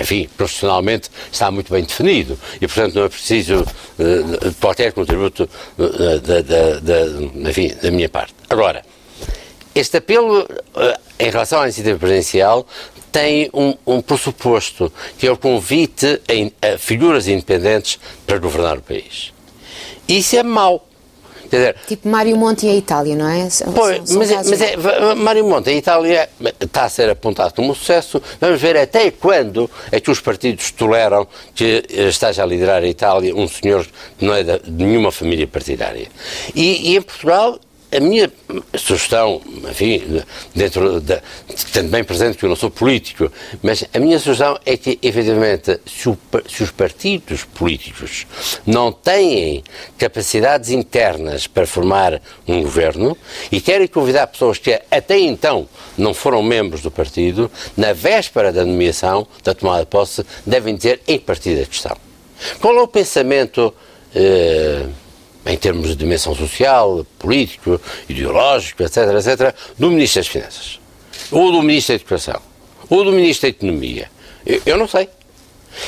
enfim, 0.10 0.28
profissionalmente 0.36 1.10
está 1.32 1.52
muito 1.52 1.72
bem 1.72 1.84
definido 1.84 2.38
e, 2.60 2.68
portanto, 2.68 2.96
não 2.96 3.04
é 3.04 3.10
preciso 3.10 3.62
uh, 3.62 4.54
qualquer 4.60 4.92
contributo 4.92 5.48
uh, 5.78 6.20
da, 6.20 6.42
da, 6.42 6.80
da, 6.80 7.50
enfim, 7.50 7.72
da 7.82 7.92
minha 7.92 8.10
parte. 8.10 8.34
Agora, 8.50 8.84
este 9.76 9.98
apelo 9.98 10.42
uh, 10.42 10.48
em 11.20 11.30
relação 11.30 11.62
à 11.62 11.66
iniciativa 11.66 12.00
presidencial 12.00 12.66
tem 13.12 13.50
um, 13.54 13.76
um, 13.86 14.02
pressuposto, 14.02 14.92
que 15.18 15.28
é 15.28 15.32
o 15.32 15.38
convite 15.38 16.22
a, 16.62 16.74
a 16.74 16.78
figuras 16.78 17.28
independentes 17.28 18.00
para 18.26 18.40
governar 18.40 18.78
o 18.78 18.82
país. 18.82 19.32
Isso 20.08 20.36
é 20.36 20.44
mau 20.44 20.89
Dizer, 21.50 21.76
tipo 21.88 22.08
Mário 22.08 22.36
Monti 22.38 22.66
e 22.66 22.70
a 22.70 22.76
Itália, 22.76 23.16
não 23.16 23.28
é? 23.28 23.50
São, 23.50 23.72
pois, 23.74 24.10
são 24.10 24.20
mas, 24.20 24.32
é, 24.32 24.36
mas 24.36 24.62
é, 24.62 25.16
Mário 25.16 25.46
Monti, 25.46 25.70
a 25.70 25.74
Itália 25.74 26.30
está 26.60 26.86
a 26.86 26.90
ser 26.90 27.10
apontado 27.10 27.54
como 27.54 27.72
um 27.72 27.76
sucesso. 27.76 28.22
Vamos 28.40 28.62
ver 28.62 28.78
até 28.78 29.12
quando 29.12 29.70
é 29.92 30.00
que 30.00 30.12
os 30.12 30.20
partidos 30.20 30.72
toleram 30.72 31.28
que 31.54 31.84
esteja 31.90 32.44
a 32.44 32.46
liderar 32.46 32.84
a 32.84 32.88
Itália 32.88 33.36
um 33.36 33.48
senhor 33.48 33.86
que 34.18 34.26
não 34.26 34.34
é 34.34 34.44
de 34.44 34.60
nenhuma 34.72 35.12
família 35.12 35.48
partidária. 35.48 36.08
E, 36.56 36.92
e 36.92 36.98
em 36.98 37.02
Portugal 37.02 37.60
a 37.92 38.00
minha 38.00 38.32
sugestão, 38.78 39.42
enfim, 39.70 40.22
dentro 40.54 41.02
da. 41.02 41.22
Tendo 41.74 41.90
bem 41.90 42.04
presente 42.04 42.38
que 42.38 42.46
eu 42.46 42.50
não 42.50 42.56
sou 42.56 42.70
político, 42.70 43.32
mas 43.64 43.84
a 43.94 44.00
minha 44.00 44.20
sugestão 44.20 44.60
é 44.66 44.78
que, 44.78 45.00
efetivamente, 45.02 45.80
se, 45.86 46.08
o, 46.10 46.18
se 46.48 46.64
os 46.64 46.72
partidos 46.72 47.44
políticos 47.44 48.28
não 48.66 48.92
têm 48.92 49.64
capacidades 49.98 50.70
internas 50.70 51.48
para 51.48 51.66
formar 51.66 52.22
um 52.48 52.62
governo 52.62 53.18
e 53.52 53.60
querem 53.60 53.88
convidar 53.88 54.28
pessoas 54.28 54.60
que 54.60 54.80
até 54.92 55.18
então 55.18 55.68
não 55.98 56.14
foram 56.14 56.44
membros 56.44 56.82
do 56.82 56.92
partido, 56.92 57.52
na 57.76 57.92
véspera 57.94 58.52
da 58.52 58.64
nomeação, 58.66 59.28
da 59.44 59.54
tomada 59.56 59.82
de 59.82 59.90
posse, 59.90 60.24
devem 60.46 60.78
ter 60.78 61.02
em 61.08 61.18
partida 61.18 61.64
a 61.64 61.66
questão. 61.66 61.98
Qual 62.60 62.76
é 62.76 62.82
o 62.82 62.88
pensamento. 62.88 63.74
Eh, 64.16 64.86
em 65.50 65.58
termos 65.58 65.88
de 65.90 65.96
dimensão 65.96 66.36
social, 66.36 67.06
político, 67.18 67.82
ideológico, 68.08 68.84
etc., 68.84 68.98
etc., 69.18 69.56
do 69.78 69.90
Ministro 69.90 70.22
das 70.22 70.28
Finanças, 70.28 70.80
ou 71.32 71.52
do 71.52 71.62
Ministro 71.64 71.96
da 71.96 72.02
Educação, 72.02 72.42
ou 72.90 73.04
do 73.04 73.12
Ministro 73.12 73.50
da 73.50 73.58
Economia. 73.58 74.12
Eu, 74.46 74.62
eu 74.66 74.78
não 74.78 74.88
sei. 74.88 75.10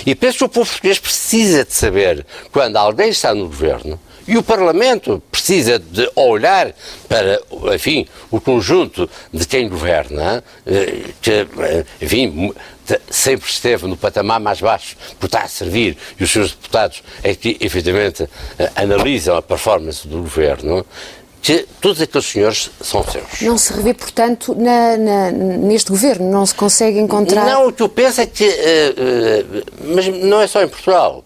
E 0.05 0.15
penso 0.15 0.39
que 0.39 0.43
o 0.45 0.49
povo 0.49 0.69
português 0.69 0.99
precisa 0.99 1.63
de 1.63 1.73
saber, 1.73 2.25
quando 2.51 2.77
alguém 2.77 3.09
está 3.09 3.33
no 3.35 3.45
governo, 3.45 3.99
e 4.27 4.37
o 4.37 4.43
Parlamento 4.43 5.21
precisa 5.31 5.79
de 5.79 6.09
olhar 6.15 6.73
para, 7.09 7.41
enfim, 7.73 8.07
o 8.29 8.39
conjunto 8.39 9.09
de 9.33 9.45
quem 9.45 9.67
governa, 9.67 10.43
eh, 10.65 11.05
que, 11.21 11.31
eh, 11.31 11.85
enfim, 12.01 12.53
sempre 13.09 13.49
esteve 13.49 13.87
no 13.87 13.95
patamar 13.97 14.39
mais 14.39 14.59
baixo 14.59 14.95
por 15.19 15.27
estar 15.27 15.43
a 15.43 15.47
servir 15.47 15.97
e 16.19 16.23
os 16.23 16.31
seus 16.31 16.51
deputados 16.51 17.03
é 17.23 17.35
que, 17.35 17.57
efetivamente, 17.59 18.27
eh, 18.57 18.71
analisam 18.75 19.35
a 19.35 19.41
performance 19.41 20.07
do 20.07 20.17
governo, 20.17 20.85
que 21.41 21.65
todos 21.81 21.99
aqueles 22.01 22.27
senhores 22.27 22.69
são 22.81 23.03
seus. 23.03 23.41
Não 23.41 23.57
se 23.57 23.73
revê, 23.73 23.93
portanto, 23.93 24.55
na, 24.55 24.95
na, 24.95 25.31
neste 25.31 25.89
governo? 25.89 26.29
Não 26.29 26.45
se 26.45 26.53
consegue 26.53 26.99
encontrar. 26.99 27.45
Não, 27.45 27.67
o 27.67 27.73
que 27.73 27.81
eu 27.81 27.89
penso 27.89 28.21
é 28.21 28.27
que. 28.27 28.47
Uh, 28.47 29.57
uh, 29.57 29.63
mas 29.95 30.07
não 30.07 30.39
é 30.39 30.45
só 30.45 30.61
em 30.61 30.67
Portugal. 30.67 31.23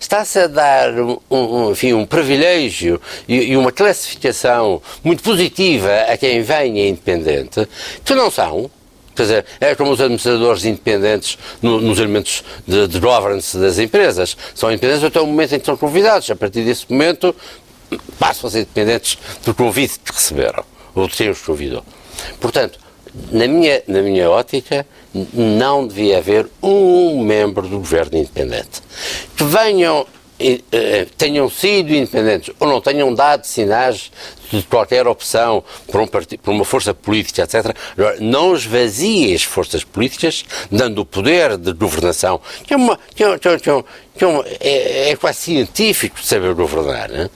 Está-se 0.00 0.38
a 0.38 0.46
dar 0.46 0.98
um, 0.98 1.18
um, 1.30 1.70
enfim, 1.70 1.92
um 1.92 2.06
privilégio 2.06 3.00
e, 3.28 3.52
e, 3.52 3.56
uma 3.56 3.70
classificação 3.70 4.80
muito 5.04 5.22
positiva 5.22 5.90
a 6.08 6.16
quem 6.16 6.40
vem 6.40 6.80
é 6.80 6.88
independente, 6.88 7.68
que 8.04 8.14
não 8.14 8.30
são. 8.30 8.70
Quer 9.14 9.22
dizer, 9.22 9.46
é 9.60 9.74
como 9.74 9.90
os 9.90 10.00
administradores 10.00 10.64
independentes 10.64 11.38
no, 11.60 11.80
nos 11.80 11.98
elementos 11.98 12.42
de, 12.66 12.88
de, 12.88 12.98
governance 12.98 13.56
das 13.58 13.78
empresas. 13.78 14.36
São 14.54 14.70
independentes 14.70 15.04
até 15.04 15.20
o 15.20 15.26
momento 15.26 15.54
em 15.54 15.60
que 15.60 15.66
são 15.66 15.76
convidados. 15.76 16.30
A 16.30 16.36
partir 16.36 16.62
desse 16.62 16.86
momento, 16.90 17.34
passam 18.18 18.48
a 18.48 18.50
ser 18.50 18.60
independentes 18.60 19.18
do 19.44 19.54
convite 19.54 19.98
que 19.98 20.12
receberam, 20.12 20.64
ou 20.94 21.06
de 21.06 21.14
quem 21.14 21.28
os 21.28 21.40
convidou. 21.40 21.84
Portanto, 22.40 22.78
na 23.30 23.46
minha, 23.46 23.82
na 23.86 24.00
minha 24.00 24.30
ótica, 24.30 24.86
não 25.34 25.86
devia 25.86 26.18
haver 26.18 26.48
um 26.62 27.22
membro 27.22 27.68
do 27.68 27.78
governo 27.78 28.16
independente. 28.18 28.80
Que 29.36 29.44
venham 29.44 30.06
tenham 31.16 31.48
sido 31.48 31.94
independentes 31.94 32.54
ou 32.58 32.68
não 32.68 32.80
tenham 32.80 33.14
dado 33.14 33.44
sinais 33.44 34.10
de 34.50 34.62
qualquer 34.62 35.06
opção 35.06 35.64
por, 35.90 36.00
um 36.00 36.06
partido, 36.06 36.40
por 36.40 36.52
uma 36.52 36.64
força 36.64 36.92
política, 36.92 37.42
etc., 37.42 37.74
não 38.20 38.54
esvazie 38.54 39.34
as 39.34 39.42
forças 39.42 39.82
políticas, 39.82 40.44
dando 40.70 41.00
o 41.00 41.06
poder 41.06 41.56
de 41.56 41.72
governação, 41.72 42.40
que 42.64 42.74
é, 42.74 42.76
uma, 42.76 42.98
que 43.14 43.24
é, 43.24 43.38
que 43.38 43.48
é, 43.48 43.84
que 44.22 44.24
é, 44.24 44.44
é, 44.60 45.08
é, 45.08 45.10
é 45.10 45.16
quase 45.16 45.38
científico 45.38 46.22
saber 46.22 46.54
governar, 46.54 47.10
né? 47.10 47.28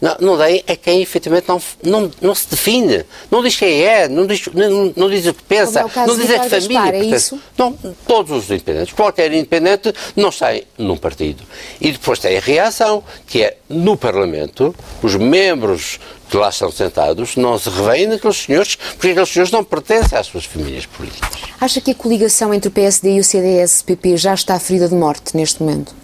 não, 0.00 0.16
não 0.20 0.38
dá 0.38 0.44
a 0.44 0.76
quem 0.76 1.02
efetivamente 1.02 1.48
não, 1.48 1.60
não, 1.82 2.10
não 2.20 2.34
se 2.34 2.48
define, 2.48 3.04
não 3.30 3.42
diz 3.42 3.56
quem 3.56 3.82
é, 3.82 4.08
não 4.08 4.26
diz, 4.26 4.46
não, 4.54 4.92
não 4.96 5.10
diz 5.10 5.26
o 5.26 5.34
que 5.34 5.42
pensa, 5.42 5.80
é 5.80 6.06
não 6.06 6.16
diz 6.16 6.30
a 6.30 6.48
família. 6.48 6.96
É 6.96 7.04
isso? 7.04 7.40
Não, 7.58 7.76
todos 8.06 8.44
os 8.44 8.50
independentes, 8.50 8.94
qualquer 8.94 9.32
independente 9.32 9.92
não 10.14 10.30
sai 10.30 10.64
num 10.78 10.96
partido. 10.96 11.42
E 11.80 11.90
depois 11.90 12.20
tem 12.20 12.36
a 12.36 12.40
reação, 12.40 13.02
que 13.26 13.42
é 13.42 13.56
no 13.68 13.96
Parlamento, 13.96 14.74
os 15.02 15.16
membros 15.16 15.98
que 16.28 16.36
lá 16.36 16.48
estão 16.48 16.70
sentados 16.70 17.36
não 17.36 17.58
se 17.58 17.68
revêem 17.68 18.06
naqueles 18.06 18.36
senhores, 18.36 18.76
porque 18.76 19.10
aqueles 19.10 19.28
senhores 19.28 19.52
não 19.52 19.64
pertencem 19.64 20.18
às 20.18 20.26
suas 20.26 20.44
famílias 20.44 20.86
políticas. 20.86 21.30
Acha 21.60 21.80
que 21.80 21.90
a 21.90 21.94
coligação 21.94 22.52
entre 22.52 22.68
o 22.68 22.70
PSD 22.70 23.14
e 23.14 23.20
o 23.20 23.24
CDS-PP 23.24 24.16
já 24.16 24.34
está 24.34 24.58
ferida 24.58 24.88
de 24.88 24.94
morte 24.94 25.36
neste 25.36 25.62
momento? 25.62 25.94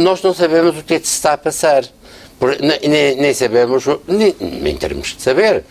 Nós 0.00 0.22
não 0.22 0.34
sabemos 0.34 0.78
o 0.78 0.82
que 0.82 0.94
é 0.94 1.00
que 1.00 1.06
se 1.06 1.14
está 1.14 1.32
a 1.32 1.38
passar. 1.38 1.84
Nem, 2.60 3.16
nem, 3.16 3.32
sabemos, 3.32 3.84
nem, 4.06 4.34
nem 4.38 4.76
termos 4.76 5.16
de 5.16 5.22
saber. 5.22 5.64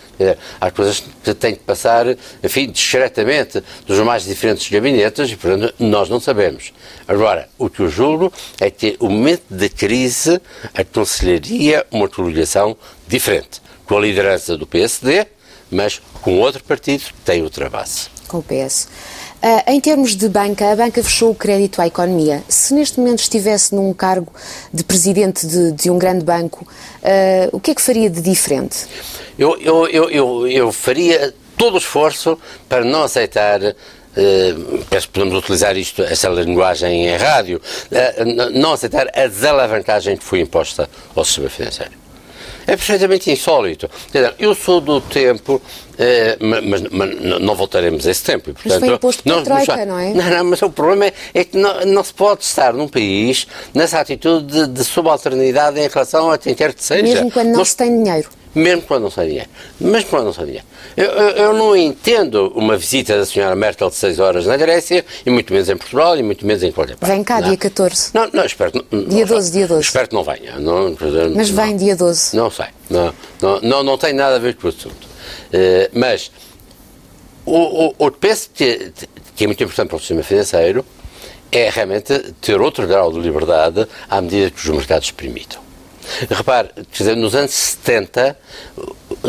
Há 0.59 0.71
coisas 0.71 1.03
que 1.23 1.33
têm 1.33 1.53
que 1.53 1.61
passar, 1.61 2.05
enfim, 2.43 2.71
discretamente 2.71 3.61
dos 3.85 3.99
mais 3.99 4.23
diferentes 4.23 4.67
gabinetes 4.69 5.29
e, 5.29 5.35
portanto, 5.35 5.73
nós 5.77 6.09
não 6.09 6.19
sabemos. 6.19 6.73
Agora, 7.07 7.47
o 7.59 7.69
que 7.69 7.81
eu 7.81 7.89
julgo 7.89 8.33
é 8.59 8.71
que 8.71 8.95
o 8.99 9.07
momento 9.07 9.43
de 9.51 9.69
crise 9.69 10.41
aconselharia 10.73 11.85
uma 11.91 12.07
coligação 12.07 12.75
diferente, 13.07 13.61
com 13.85 13.97
a 13.97 14.01
liderança 14.01 14.57
do 14.57 14.65
PSD, 14.65 15.25
mas 15.69 16.01
com 16.21 16.39
outro 16.39 16.63
partido 16.63 17.03
tem 17.25 17.43
outra 17.43 17.69
base. 17.69 18.07
Com 18.27 18.37
o 18.37 18.43
PS. 18.43 18.87
Uh, 19.43 19.71
em 19.71 19.81
termos 19.81 20.15
de 20.15 20.29
banca, 20.29 20.71
a 20.71 20.75
banca 20.75 21.03
fechou 21.03 21.31
o 21.31 21.35
crédito 21.35 21.81
à 21.81 21.87
economia. 21.87 22.41
Se 22.47 22.73
neste 22.73 22.97
momento 22.97 23.19
estivesse 23.19 23.75
num 23.75 23.93
cargo 23.93 24.31
de 24.73 24.85
presidente 24.85 25.45
de, 25.45 25.73
de 25.73 25.89
um 25.89 25.97
grande 25.97 26.23
banco, 26.23 26.65
uh, 26.65 27.49
o 27.51 27.59
que 27.59 27.71
é 27.71 27.75
que 27.75 27.81
faria 27.81 28.09
de 28.09 28.21
diferente? 28.21 28.85
Eu, 29.37 29.59
eu, 29.59 29.87
eu, 29.87 30.09
eu, 30.09 30.47
eu 30.47 30.71
faria 30.71 31.33
todo 31.57 31.73
o 31.73 31.77
esforço 31.77 32.39
para 32.69 32.85
não 32.85 33.03
aceitar 33.03 33.59
Uh, 34.15 34.85
penso 34.91 35.07
que 35.07 35.13
podemos 35.13 35.35
utilizar 35.39 35.75
isto, 35.75 36.03
essa 36.03 36.29
linguagem 36.29 37.07
em 37.07 37.17
rádio, 37.17 37.59
não 38.53 38.73
aceitar 38.73 39.07
a 39.07 39.25
desalavancagem 39.25 40.15
que 40.15 40.23
foi 40.23 40.39
imposta 40.39 40.87
ao 41.15 41.25
sistema 41.25 41.49
financeiro. 41.49 42.02
É 42.65 42.75
perfeitamente 42.75 43.31
insólito. 43.31 43.89
Eu 44.39 44.55
sou 44.55 44.79
do 44.79 45.01
tempo, 45.01 45.61
eh, 45.97 46.37
mas, 46.39 46.81
mas, 46.89 47.41
não 47.41 47.55
voltaremos 47.55 48.05
a 48.07 48.11
esse 48.11 48.23
tempo. 48.23 48.49
E, 48.49 48.53
portanto, 48.53 48.71
mas 48.71 48.79
foi 48.79 48.95
imposto 48.95 49.23
pela 49.23 49.43
Troika, 49.43 49.85
não 49.85 49.99
é? 49.99 50.13
Não, 50.13 50.29
não, 50.29 50.45
mas 50.45 50.61
o 50.61 50.69
problema 50.69 51.05
é, 51.05 51.13
é 51.33 51.43
que 51.43 51.57
não, 51.57 51.85
não, 51.85 52.03
se 52.03 52.13
pode 52.13 52.43
estar 52.43 52.73
num 52.73 52.87
país 52.87 53.47
nessa 53.73 53.99
atitude 53.99 54.45
de, 54.45 54.67
de 54.67 54.83
subalternidade 54.83 55.79
em 55.79 55.87
relação 55.87 56.31
a 56.31 56.37
quem 56.37 56.53
quer 56.53 56.73
que 56.73 56.83
seja. 56.83 57.03
Mesmo 57.03 57.31
quando 57.31 57.47
não, 57.47 57.57
não 57.57 57.65
se 57.65 57.77
tem 57.77 58.03
dinheiro 58.03 58.29
mesmo 58.55 58.83
quando 58.83 59.03
não 59.03 59.11
sai 59.11 59.27
dinheiro. 59.27 59.49
Mesmo 59.79 60.09
quando 60.09 60.25
não 60.25 60.33
sai 60.33 60.45
dinheiro. 60.45 60.65
Eu, 60.95 61.05
eu, 61.05 61.29
eu, 61.29 61.53
não 61.53 61.75
entendo 61.75 62.51
uma 62.55 62.77
visita 62.77 63.17
da 63.17 63.25
senhora 63.25 63.55
Merkel 63.55 63.89
de 63.89 63.95
6 63.95 64.19
horas 64.19 64.45
na 64.45 64.55
Grécia, 64.55 65.03
e 65.25 65.29
muito 65.29 65.51
menos 65.51 65.69
em 65.69 65.75
Portugal, 65.75 66.17
e 66.17 66.23
muito 66.23 66.45
menos 66.45 66.61
em 66.61 66.71
qualquer 66.71 66.95
parte. 66.95 67.11
Vem 67.11 67.23
cá, 67.23 67.41
não. 67.41 67.47
dia 67.47 67.57
14. 67.57 68.11
Não, 68.13 68.29
não, 68.31 68.45
espero 68.45 68.71
não, 68.91 69.05
Dia 69.05 69.25
12, 69.25 69.51
dia 69.51 69.67
12. 69.67 69.81
Espero 69.81 70.07
que 70.07 70.15
não 70.15 70.23
venha. 70.23 70.59
Não, 70.59 70.95
mas 71.35 71.49
vem 71.49 71.77
dia 71.77 71.95
12. 71.95 72.35
Não 72.35 72.51
sei. 72.51 72.67
Não, 72.89 73.13
não, 73.41 73.61
não, 73.61 73.83
não 73.83 73.97
tem 73.97 74.13
nada 74.13 74.35
a 74.35 74.39
ver 74.39 74.55
com 74.55 74.67
o 74.67 74.69
assunto. 74.69 75.12
Uh, 75.53 75.89
mas 75.93 76.31
o, 77.45 77.87
o, 77.87 77.95
o 77.97 78.11
que 78.11 78.17
penso 78.17 78.49
que, 78.53 78.91
que 79.35 79.43
é 79.43 79.47
muito 79.47 79.63
importante 79.63 79.89
para 79.89 79.97
o 79.97 79.99
sistema 79.99 80.23
financeiro 80.23 80.85
é 81.51 81.69
realmente 81.69 82.17
ter 82.41 82.59
outro 82.59 82.87
grau 82.87 83.11
de 83.11 83.19
liberdade 83.19 83.87
à 84.09 84.19
medida 84.21 84.49
que 84.49 84.57
os 84.57 84.75
mercados 84.75 85.11
permitam. 85.11 85.61
Repare, 86.29 86.69
quer 86.91 87.03
dizer, 87.03 87.15
nos 87.15 87.33
anos 87.35 87.51
70, 87.51 88.37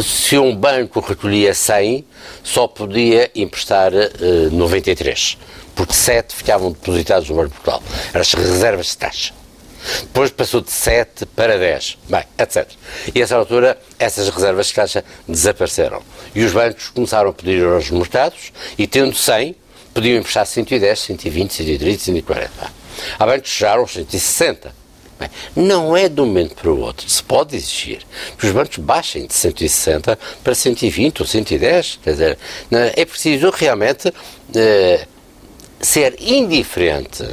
se 0.02 0.38
um 0.38 0.56
banco 0.56 1.00
recolhia 1.00 1.54
100, 1.54 2.04
só 2.42 2.66
podia 2.66 3.30
emprestar 3.34 3.92
uh, 3.92 4.50
93, 4.50 5.38
porque 5.74 5.92
7 5.92 6.34
ficavam 6.34 6.72
depositados 6.72 7.28
no 7.28 7.36
Banco 7.36 7.50
Portugal. 7.50 7.82
Eram 8.10 8.20
as 8.20 8.32
reservas 8.32 8.86
de 8.88 8.98
taxa. 8.98 9.43
Depois 10.02 10.30
passou 10.30 10.60
de 10.60 10.70
7 10.70 11.26
para 11.26 11.58
10, 11.58 11.98
bem, 12.08 12.24
etc. 12.38 12.68
E 13.14 13.20
a 13.20 13.24
essa 13.24 13.36
altura, 13.36 13.78
essas 13.98 14.28
reservas 14.28 14.68
de 14.68 14.74
caixa 14.74 15.04
desapareceram. 15.28 16.02
E 16.34 16.42
os 16.44 16.52
bancos 16.52 16.88
começaram 16.88 17.30
a 17.30 17.32
pedir 17.32 17.64
aos 17.64 17.90
mercados 17.90 18.52
e, 18.78 18.86
tendo 18.86 19.14
100, 19.14 19.56
podiam 19.92 20.18
emprestar 20.18 20.46
110, 20.46 20.98
120, 20.98 21.52
130, 21.52 21.98
140. 22.02 22.50
Há 23.18 23.26
bancos 23.26 23.50
que 23.50 23.56
chegaram 23.56 23.82
aos 23.82 23.92
160 23.92 24.84
não 25.54 25.96
é 25.96 26.08
de 26.08 26.20
um 26.20 26.26
momento 26.26 26.54
para 26.54 26.70
o 26.70 26.80
outro. 26.80 27.08
Se 27.08 27.22
pode 27.22 27.56
exigir 27.56 28.02
que 28.38 28.46
os 28.46 28.52
bancos 28.52 28.78
baixem 28.78 29.26
de 29.26 29.34
160 29.34 30.18
para 30.42 30.54
120 30.54 31.20
ou 31.20 31.26
110. 31.26 32.00
Quer 32.02 32.10
dizer, 32.10 32.38
é 32.70 33.04
preciso 33.04 33.50
realmente 33.50 34.12
eh, 34.54 35.06
ser 35.80 36.16
indiferente 36.20 37.24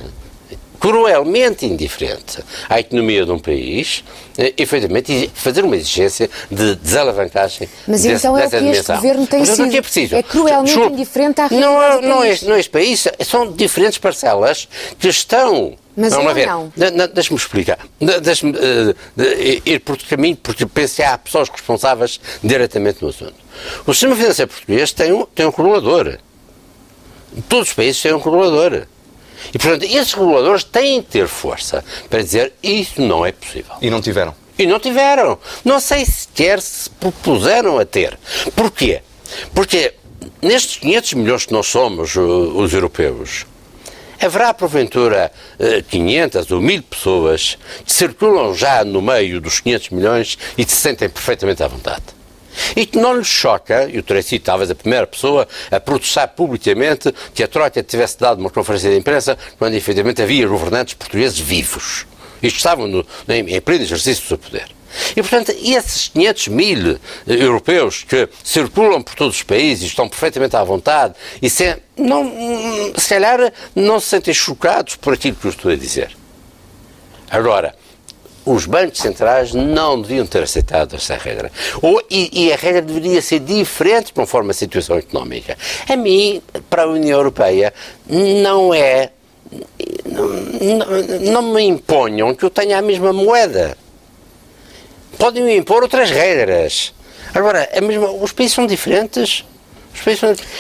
cruelmente 0.81 1.63
indiferente 1.65 2.43
à 2.67 2.79
economia 2.79 3.23
de 3.23 3.31
um 3.31 3.38
país, 3.38 4.03
eh, 4.35 4.51
efetivamente 4.57 5.29
fazer 5.35 5.63
uma 5.63 5.75
exigência 5.75 6.27
de 6.50 6.75
desalavancagem 6.75 7.69
Mas 7.88 8.01
desse, 8.01 8.15
então 8.15 8.35
é 8.35 8.41
dessa 8.41 8.57
o 8.57 8.59
que 8.59 8.65
dimensão. 8.65 8.95
este 8.95 9.01
governo 9.07 9.27
tem 9.27 9.39
Mas, 9.41 9.50
sido. 9.50 9.75
É, 9.75 9.81
preciso. 9.81 10.15
é 10.15 10.23
cruelmente 10.23 10.65
Desculpe, 10.65 10.94
indiferente 10.94 11.39
à 11.41 11.48
realidade 11.48 11.74
não, 11.75 11.83
é, 11.83 12.01
não, 12.01 12.24
é, 12.24 12.37
não 12.41 12.55
é 12.55 12.59
este 12.59 12.72
país, 12.72 13.07
são 13.24 13.51
diferentes 13.51 14.00
parcelas 14.00 14.67
que 15.00 15.07
estão 15.07 15.77
mas 15.96 16.13
Vamos 16.13 16.33
ver. 16.33 16.48
não. 16.48 16.72
Deixa-me 17.13 17.37
explicar. 17.37 17.77
Deixa-me 18.24 18.53
uh, 18.53 18.96
ir 19.65 19.79
por 19.81 19.91
outro 19.91 20.07
caminho, 20.07 20.37
porque 20.37 20.65
penso 20.65 20.96
que 20.96 21.03
há 21.03 21.17
pessoas 21.17 21.50
responsáveis 21.50 22.20
diretamente 22.41 23.03
no 23.03 23.09
assunto. 23.09 23.35
O 23.85 23.94
sistema 23.94 24.15
financeiro 24.15 24.50
português 24.50 24.94
tem 24.94 25.11
um, 25.11 25.25
tem 25.25 25.46
um 25.46 25.50
regulador. 25.50 26.17
Todos 27.50 27.70
os 27.70 27.74
países 27.74 28.01
têm 28.01 28.13
um 28.13 28.20
regulador. 28.20 28.87
E, 29.53 29.57
portanto, 29.57 29.83
esses 29.83 30.13
reguladores 30.13 30.63
têm 30.63 31.01
que 31.01 31.09
ter 31.09 31.27
força 31.27 31.83
para 32.09 32.21
dizer 32.21 32.53
isso 32.61 33.01
não 33.01 33.25
é 33.25 33.31
possível. 33.31 33.75
E 33.81 33.89
não 33.89 34.01
tiveram? 34.01 34.35
E 34.57 34.65
não 34.65 34.79
tiveram. 34.79 35.39
Não 35.65 35.79
sei 35.79 36.05
sequer 36.05 36.61
se 36.61 36.89
propuseram 36.89 37.79
a 37.79 37.85
ter. 37.85 38.17
Porquê? 38.55 39.01
Porque 39.53 39.93
nestes 40.41 40.77
500 40.77 41.13
milhões 41.13 41.45
que 41.45 41.53
nós 41.53 41.67
somos, 41.67 42.15
os 42.15 42.73
europeus, 42.73 43.45
haverá 44.19 44.53
porventura 44.53 45.31
500 45.89 46.51
ou 46.51 46.61
1000 46.61 46.83
pessoas 46.83 47.57
que 47.85 47.91
circulam 47.91 48.53
já 48.53 48.83
no 48.83 49.01
meio 49.01 49.41
dos 49.41 49.59
500 49.59 49.89
milhões 49.89 50.37
e 50.57 50.63
se 50.63 50.75
sentem 50.75 51.09
perfeitamente 51.09 51.63
à 51.63 51.67
vontade. 51.67 52.21
E 52.75 52.85
que 52.85 52.98
não 52.98 53.16
lhes 53.16 53.27
choca, 53.27 53.90
eu 53.92 54.03
terei 54.03 54.22
sido 54.22 54.44
talvez 54.44 54.70
a 54.70 54.75
primeira 54.75 55.07
pessoa 55.07 55.48
a 55.70 55.79
protestar 55.79 56.27
publicamente 56.29 57.14
que 57.33 57.44
a 57.44 57.48
Troika 57.48 57.81
tivesse 57.83 58.20
dado 58.20 58.40
uma 58.40 58.50
conferência 58.50 58.90
de 58.90 58.98
imprensa 58.98 59.37
quando 59.57 59.74
efetivamente 59.74 60.22
havia 60.22 60.48
governantes 60.48 60.94
portugueses 60.94 61.40
vivos. 61.40 62.05
E 62.42 62.48
estavam 62.48 62.87
no, 62.87 63.05
em, 63.29 63.55
em 63.55 63.61
pleno 63.61 63.83
exercício 63.83 64.24
do 64.24 64.27
seu 64.27 64.37
poder. 64.37 64.68
E, 65.16 65.22
portanto, 65.22 65.51
esses 65.51 66.09
500 66.09 66.48
mil 66.50 67.00
europeus 67.25 68.03
que 68.03 68.27
circulam 68.44 69.01
por 69.01 69.16
todos 69.16 69.37
os 69.37 69.44
países, 69.44 69.87
estão 69.87 70.07
perfeitamente 70.09 70.55
à 70.55 70.64
vontade 70.64 71.16
e 71.42 71.50
se, 71.50 71.77
não, 71.98 72.92
se 72.98 73.09
calhar 73.09 73.53
não 73.75 74.00
se 74.00 74.07
sentem 74.07 74.33
chocados 74.33 74.96
por 74.96 75.14
aquilo 75.14 75.35
que 75.35 75.46
eu 75.46 75.51
estou 75.51 75.72
a 75.72 75.75
dizer. 75.75 76.16
Agora, 77.29 77.74
os 78.51 78.66
bancos 78.66 79.00
centrais 79.00 79.53
não 79.53 80.01
deviam 80.01 80.25
ter 80.25 80.44
aceitado 80.44 80.96
essa 80.96 81.16
regra. 81.16 81.51
Ou, 81.81 82.01
e, 82.09 82.46
e, 82.46 82.53
a 82.53 82.55
regra 82.55 82.81
deveria 82.81 83.22
ser 83.22 83.40
diferente 83.40 84.14
conforme 84.14 84.51
a 84.51 84.53
situação 84.53 84.98
económica. 84.98 85.57
A 85.87 85.96
mim, 85.96 86.42
para 86.70 86.83
a 86.83 86.87
União 86.87 87.18
Europeia, 87.18 87.74
não 88.07 88.74
é. 88.74 89.09
Não, 90.05 90.27
não, 90.77 91.31
não 91.31 91.53
me 91.53 91.64
imponham 91.64 92.33
que 92.33 92.44
eu 92.44 92.50
tenha 92.50 92.77
a 92.77 92.81
mesma 92.81 93.11
moeda. 93.11 93.77
Podem 95.18 95.57
impor 95.57 95.83
outras 95.83 96.09
regras. 96.09 96.94
Agora, 97.33 97.70
mesma, 97.81 98.11
os 98.11 98.31
países 98.31 98.55
são 98.55 98.66
diferentes. 98.66 99.46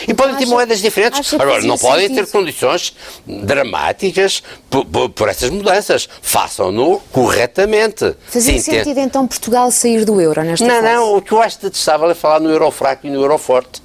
E 0.07 0.13
podem 0.13 0.35
ter 0.35 0.45
moedas 0.45 0.81
diferentes. 0.81 1.33
Agora, 1.33 1.61
não 1.61 1.77
podem 1.77 2.13
ter 2.13 2.27
condições 2.27 2.95
dramáticas 3.25 4.43
por, 4.69 4.85
por, 4.85 5.09
por 5.09 5.29
essas 5.29 5.49
mudanças. 5.49 6.07
Façam-no 6.21 6.99
corretamente. 7.11 8.15
Fazia 8.27 8.59
sentido 8.59 8.95
tem... 8.95 9.03
então 9.03 9.25
Portugal 9.25 9.71
sair 9.71 10.05
do 10.05 10.19
euro 10.21 10.43
nesta 10.43 10.65
Não, 10.65 10.81
fase? 10.81 10.93
não. 10.93 11.17
O 11.17 11.21
que 11.21 11.31
eu 11.31 11.41
acho 11.41 11.61
detestável 11.61 12.09
é 12.09 12.15
falar 12.15 12.39
no 12.39 12.49
euro 12.49 12.69
fraco 12.71 13.07
e 13.07 13.09
no 13.09 13.21
euro 13.21 13.37
forte. 13.37 13.81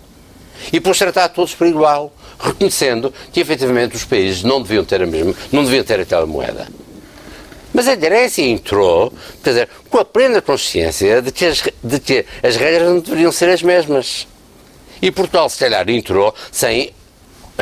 E 0.69 0.73
depois 0.73 0.99
tratar 0.99 1.29
todos 1.29 1.55
por 1.55 1.67
igual, 1.67 2.13
reconhecendo 2.39 3.13
que 3.33 3.41
efetivamente 3.41 3.95
os 3.95 4.05
países 4.05 4.43
não 4.43 4.63
deviam 4.63 4.85
ter 4.85 5.03
a 5.03 5.07
mesma, 5.07 5.35
não 5.53 5.65
deviam 5.65 5.85
ter 5.85 6.01
aquela 6.01 6.27
moeda. 6.27 6.67
Mas 7.73 7.89
a 7.89 7.95
Grécia 7.95 8.43
entrou, 8.43 9.13
quer 9.45 9.51
dizer, 9.51 9.69
com 9.91 9.99
a 9.99 10.05
plena 10.05 10.41
consciência 10.41 11.21
de 11.21 11.31
que 11.31 11.45
as, 11.45 11.63
de 11.85 12.01
que 12.01 12.25
as 12.43 12.57
regras 12.57 12.89
não 12.89 13.01
deveriam 13.01 13.31
ser 13.31 13.51
as 13.51 13.63
mesmas. 13.63 14.27
E 15.01 15.11
Portugal, 15.11 15.49
se 15.49 15.59
calhar, 15.59 15.89
entrou 15.89 16.35
sem, 16.51 16.93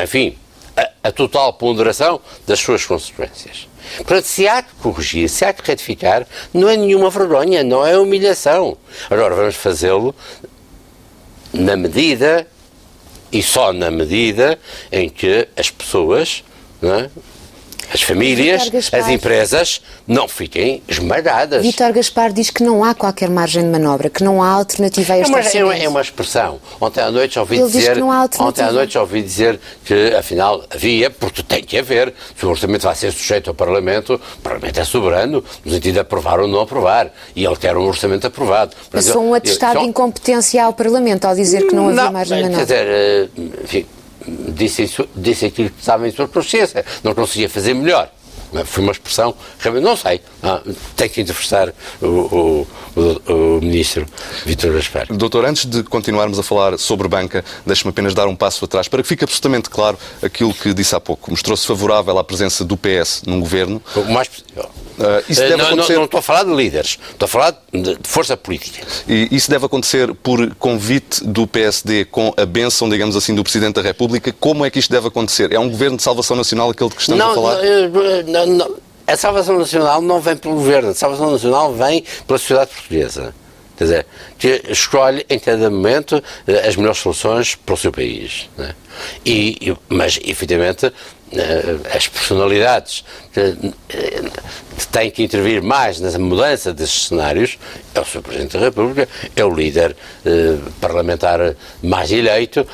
enfim, 0.01 0.37
a, 0.75 0.89
a 1.09 1.11
total 1.11 1.53
ponderação 1.53 2.19
das 2.45 2.59
suas 2.59 2.85
consequências. 2.85 3.67
Portanto, 3.97 4.25
se 4.25 4.47
há 4.47 4.63
que 4.63 4.73
corrigir, 4.75 5.29
se 5.29 5.45
há 5.45 5.53
que 5.53 5.65
retificar, 5.65 6.27
não 6.53 6.67
é 6.67 6.75
nenhuma 6.75 7.09
vergonha, 7.09 7.63
não 7.63 7.85
é 7.85 7.97
humilhação. 7.97 8.77
Agora 9.09 9.35
vamos 9.35 9.55
fazê-lo 9.55 10.15
na 11.53 11.75
medida 11.75 12.47
e 13.31 13.41
só 13.43 13.71
na 13.71 13.91
medida 13.91 14.59
em 14.91 15.09
que 15.09 15.47
as 15.55 15.69
pessoas, 15.69 16.43
é? 16.81 17.09
As 17.93 18.01
famílias, 18.01 18.69
as 18.91 19.09
empresas 19.09 19.81
não 20.07 20.27
fiquem 20.27 20.81
esmagadas. 20.87 21.61
Vítor 21.61 21.91
Gaspar 21.93 22.31
diz 22.31 22.49
que 22.49 22.63
não 22.63 22.83
há 22.83 22.93
qualquer 22.93 23.29
margem 23.29 23.63
de 23.63 23.69
manobra, 23.69 24.09
que 24.09 24.23
não 24.23 24.41
há 24.41 24.49
alternativa 24.49 25.13
a 25.13 25.19
este 25.19 25.57
é 25.57 25.63
uma, 25.63 25.75
é 25.75 25.89
uma 25.89 26.01
expressão. 26.01 26.59
Ontem 26.79 27.01
à 27.01 27.11
noite 27.11 27.37
ouvi 27.39 27.57
Ele 27.57 27.69
dizer, 27.69 27.97
ontem 28.39 28.63
à 28.63 28.71
noite 28.71 28.97
ouvi 28.97 29.21
dizer 29.21 29.59
que 29.83 30.13
afinal 30.15 30.63
havia, 30.69 31.09
porque 31.09 31.43
tem 31.43 31.63
que 31.63 31.77
haver, 31.77 32.13
se 32.37 32.45
o 32.45 32.49
orçamento 32.49 32.83
vai 32.83 32.95
ser 32.95 33.11
sujeito 33.11 33.49
ao 33.49 33.53
Parlamento, 33.53 34.15
o 34.15 34.41
Parlamento 34.41 34.79
é 34.79 34.83
soberano, 34.83 35.43
no 35.63 35.71
sentido 35.71 35.93
de 35.93 35.99
aprovar 35.99 36.39
ou 36.39 36.47
não 36.47 36.61
aprovar, 36.61 37.11
e 37.35 37.45
ele 37.45 37.55
quer 37.55 37.75
um 37.77 37.85
orçamento 37.85 38.27
aprovado. 38.27 38.75
Mas 38.91 39.13
um 39.15 39.33
atestado 39.33 39.79
de 39.79 39.85
incompetência 39.85 40.63
ao 40.63 40.73
Parlamento 40.73 41.25
ao 41.25 41.35
dizer 41.35 41.67
que 41.67 41.75
não 41.75 41.89
havia 41.89 42.03
não, 42.03 42.11
margem 42.11 42.37
de 42.37 42.43
manobra. 42.43 42.65
Quer 42.65 42.73
dizer, 42.73 42.87
eh, 42.87 43.29
enfim, 43.63 43.85
disse, 44.27 44.83
aquilo 45.45 45.69
que 45.69 45.79
estava 45.79 46.07
em 46.07 46.11
sua 46.11 46.27
consciência, 46.27 46.85
não 47.03 47.13
conseguia 47.13 47.49
fazer 47.49 47.73
melhor. 47.73 48.09
foi 48.65 48.83
uma 48.83 48.91
expressão, 48.91 49.35
não 49.81 49.95
sei, 49.95 50.21
ah, 50.43 50.61
tem 50.95 51.09
que 51.09 51.21
entrevistar 51.21 51.73
o, 52.01 52.05
o, 52.05 52.67
o, 52.95 53.33
o 53.33 53.61
ministro 53.61 54.05
Vítor 54.45 54.73
Gaspar. 54.73 55.07
Doutor, 55.09 55.45
antes 55.45 55.65
de 55.65 55.83
continuarmos 55.83 56.39
a 56.39 56.43
falar 56.43 56.77
sobre 56.77 57.07
banca, 57.07 57.43
deixe-me 57.65 57.89
apenas 57.89 58.13
dar 58.13 58.27
um 58.27 58.35
passo 58.35 58.63
atrás 58.65 58.87
para 58.87 59.01
que 59.01 59.09
fique 59.09 59.23
absolutamente 59.23 59.69
claro 59.69 59.97
aquilo 60.21 60.53
que 60.53 60.73
disse 60.73 60.95
há 60.95 60.99
pouco. 60.99 61.31
Mostrou-se 61.31 61.65
favorável 61.65 62.17
à 62.17 62.23
presença 62.23 62.63
do 62.63 62.77
PS 62.77 63.23
num 63.25 63.39
governo. 63.39 63.81
O 63.95 64.03
mais 64.11 64.27
possível. 64.27 64.69
Uh, 64.97 65.23
isso 65.29 65.41
deve 65.41 65.57
não, 65.57 65.65
acontecer... 65.65 65.93
não, 65.93 65.99
não 65.99 66.05
estou 66.05 66.19
a 66.19 66.21
falar 66.21 66.43
de 66.43 66.53
líderes, 66.53 66.97
estou 67.11 67.25
a 67.25 67.27
falar 67.27 67.51
de 67.71 67.97
força 68.03 68.37
política. 68.37 68.85
E 69.07 69.27
isso 69.31 69.49
deve 69.49 69.65
acontecer 69.65 70.13
por 70.15 70.55
convite 70.55 71.23
do 71.23 71.45
PSD 71.45 72.05
com 72.05 72.33
a 72.37 72.45
benção, 72.45 72.89
digamos 72.89 73.15
assim, 73.15 73.35
do 73.35 73.43
Presidente 73.43 73.75
da 73.75 73.81
República. 73.81 74.33
Como 74.39 74.65
é 74.65 74.69
que 74.69 74.79
isto 74.79 74.91
deve 74.91 75.07
acontecer? 75.07 75.51
É 75.51 75.59
um 75.59 75.69
governo 75.69 75.97
de 75.97 76.03
salvação 76.03 76.37
nacional 76.37 76.69
aquele 76.69 76.89
de 76.89 76.95
que 76.95 77.01
estamos 77.01 77.19
não, 77.23 77.31
a 77.31 77.35
falar? 77.35 77.57
Não, 78.25 78.45
não, 78.45 78.75
a 79.07 79.17
salvação 79.17 79.59
nacional 79.59 80.01
não 80.01 80.19
vem 80.19 80.35
pelo 80.35 80.55
governo, 80.55 80.89
a 80.89 80.95
salvação 80.95 81.31
nacional 81.31 81.73
vem 81.73 82.03
pela 82.25 82.39
sociedade 82.39 82.71
portuguesa. 82.71 83.33
Quer 83.77 83.83
dizer, 83.83 84.05
que 84.39 84.61
escolhe 84.69 85.25
em 85.29 85.37
cada 85.37 85.69
momento 85.69 86.23
eh, 86.47 86.65
as 86.65 86.77
melhores 86.77 86.99
soluções 86.99 87.55
para 87.55 87.75
o 87.75 87.77
seu 87.77 87.91
país. 87.91 88.49
Né? 88.57 88.73
E, 89.25 89.75
mas, 89.89 90.17
efetivamente, 90.23 90.85
eh, 90.85 90.91
as 91.93 92.07
personalidades 92.07 93.03
eh, 93.35 93.55
que 94.77 94.87
têm 94.87 95.09
que 95.09 95.23
intervir 95.23 95.61
mais 95.61 95.99
na 95.99 96.17
mudança 96.19 96.73
desses 96.73 97.07
cenários 97.07 97.57
é 97.93 97.99
o 97.99 98.05
Sr. 98.05 98.21
Presidente 98.21 98.57
da 98.57 98.65
República, 98.65 99.09
é 99.35 99.43
o 99.43 99.53
líder 99.53 99.95
eh, 100.25 100.57
parlamentar 100.79 101.55
mais 101.81 102.11
eleito, 102.11 102.67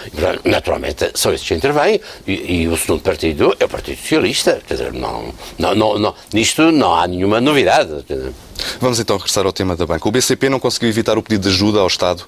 naturalmente 0.44 1.12
são 1.16 1.34
esses 1.34 1.48
que 1.48 1.54
intervêm, 1.54 2.02
e, 2.28 2.62
e, 2.62 2.68
o 2.68 2.76
segundo 2.76 3.02
partido 3.02 3.56
é 3.60 3.66
o 3.66 3.70
Partido 3.70 3.98
Socialista, 3.98 4.62
quer 4.68 4.74
dizer, 4.76 4.94
não, 4.94 5.34
não, 5.58 5.74
não, 5.74 5.98
não 5.98 6.16
nisto 6.34 6.72
não 6.72 6.94
há 6.94 7.08
nenhuma 7.08 7.40
novidade. 7.40 8.04
Vamos 8.82 9.00
então 9.00 9.16
regressar 9.16 9.46
ao 9.46 9.54
tema 9.54 9.76
da 9.76 9.86
banca. 9.86 10.10
O 10.10 10.12
BCP 10.12 10.50
não 10.50 10.60
conseguiu 10.60 10.90
evitar 10.90 11.16
o 11.16 11.22
pedido 11.22 11.48
de 11.48 11.50
ajuda 11.50 11.80
ao 11.80 11.88
Estado 11.88 12.24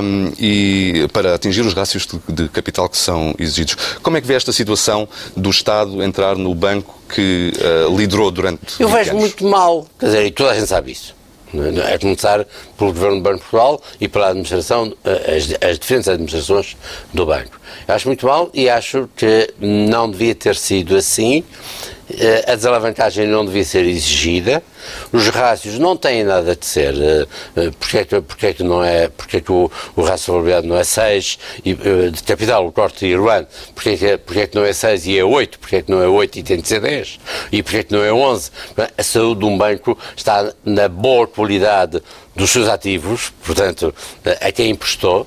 um, 0.00 0.32
e 0.38 1.08
para 1.12 1.34
atingir 1.34 1.62
os 1.62 1.74
rácios 1.74 2.06
de, 2.06 2.44
de 2.44 2.48
capital 2.48 2.88
que 2.88 2.96
são 2.96 3.34
exigidos. 3.36 3.76
Como 4.00 4.16
é 4.16 4.20
que 4.20 4.26
vê 4.26 4.34
esta 4.34 4.52
situação 4.52 5.08
do 5.36 5.50
Estado 5.50 6.00
entrar 6.00 6.36
no 6.36 6.54
banco 6.54 7.02
que 7.12 7.52
uh, 7.56 7.96
liderou 7.96 8.30
durante. 8.30 8.80
Eu 8.80 8.88
vejo 8.88 9.10
anos? 9.10 9.22
muito 9.22 9.44
mal, 9.44 9.86
quer 9.98 10.06
dizer, 10.06 10.26
e 10.26 10.30
toda 10.30 10.52
a 10.52 10.54
gente 10.54 10.68
sabe 10.68 10.92
isso. 10.92 11.14
É 11.86 11.98
começar 11.98 12.46
pelo 12.78 12.92
Governo 12.92 13.16
do 13.16 13.22
Banco 13.22 13.36
de 13.36 13.42
Portugal 13.42 13.82
e 14.00 14.08
pela 14.08 14.28
administração, 14.28 14.94
eh, 15.04 15.36
as, 15.36 15.70
as 15.70 15.78
diferentes 15.78 16.08
administrações 16.08 16.78
do 17.12 17.26
banco. 17.26 17.60
Acho 17.86 18.08
muito 18.08 18.26
mal 18.26 18.50
e 18.54 18.70
acho 18.70 19.06
que 19.14 19.52
não 19.60 20.10
devia 20.10 20.34
ter 20.34 20.56
sido 20.56 20.96
assim. 20.96 21.44
Eh, 22.10 22.44
a 22.48 22.54
desalavancagem 22.56 23.26
não 23.28 23.44
devia 23.44 23.64
ser 23.64 23.84
exigida, 23.84 24.62
os 25.12 25.28
rácios 25.28 25.78
não 25.78 25.96
têm 25.96 26.24
nada 26.24 26.56
de 26.56 26.66
ser, 26.66 26.94
eh, 27.00 27.26
eh, 27.56 27.70
porque 27.78 27.98
é 27.98 28.04
que, 28.04 28.20
porque 28.20 28.46
é 28.46 28.52
que, 28.52 28.62
não 28.62 28.82
é, 28.82 29.08
porque 29.08 29.36
é 29.36 29.40
que 29.40 29.52
o, 29.52 29.70
o 29.94 30.02
rácio 30.02 30.24
de 30.24 30.32
probabilidade 30.32 30.66
não 30.66 30.76
é 30.76 30.84
6 30.84 31.38
de 31.64 32.22
capital, 32.24 32.66
o 32.66 32.72
corte 32.72 33.06
de 33.06 33.12
Irwan, 33.12 33.46
porque 33.74 33.90
é, 33.90 33.96
que, 33.96 34.18
porque 34.18 34.40
é 34.40 34.46
que 34.48 34.56
não 34.56 34.64
é 34.64 34.72
6 34.72 35.06
e 35.06 35.18
é 35.18 35.24
8, 35.24 35.58
porque 35.60 35.76
é 35.76 35.82
que 35.82 35.90
não 35.90 36.02
é 36.02 36.08
8 36.08 36.38
e 36.38 36.42
tem 36.42 36.60
de 36.60 36.66
ser 36.66 36.80
10, 36.80 37.20
e 37.52 37.62
porque 37.62 37.78
é 37.78 37.82
que 37.84 37.92
não 37.92 38.02
é 38.04 38.12
11. 38.12 38.50
A 38.98 39.02
saúde 39.02 39.40
de 39.40 39.46
um 39.46 39.56
banco 39.56 39.96
está 40.16 40.52
na 40.64 40.88
boa 40.88 41.26
qualidade 41.26 42.02
dos 42.34 42.50
seus 42.50 42.68
ativos, 42.68 43.32
portanto, 43.44 43.94
a 44.40 44.50
quem 44.50 44.70
emprestou, 44.70 45.26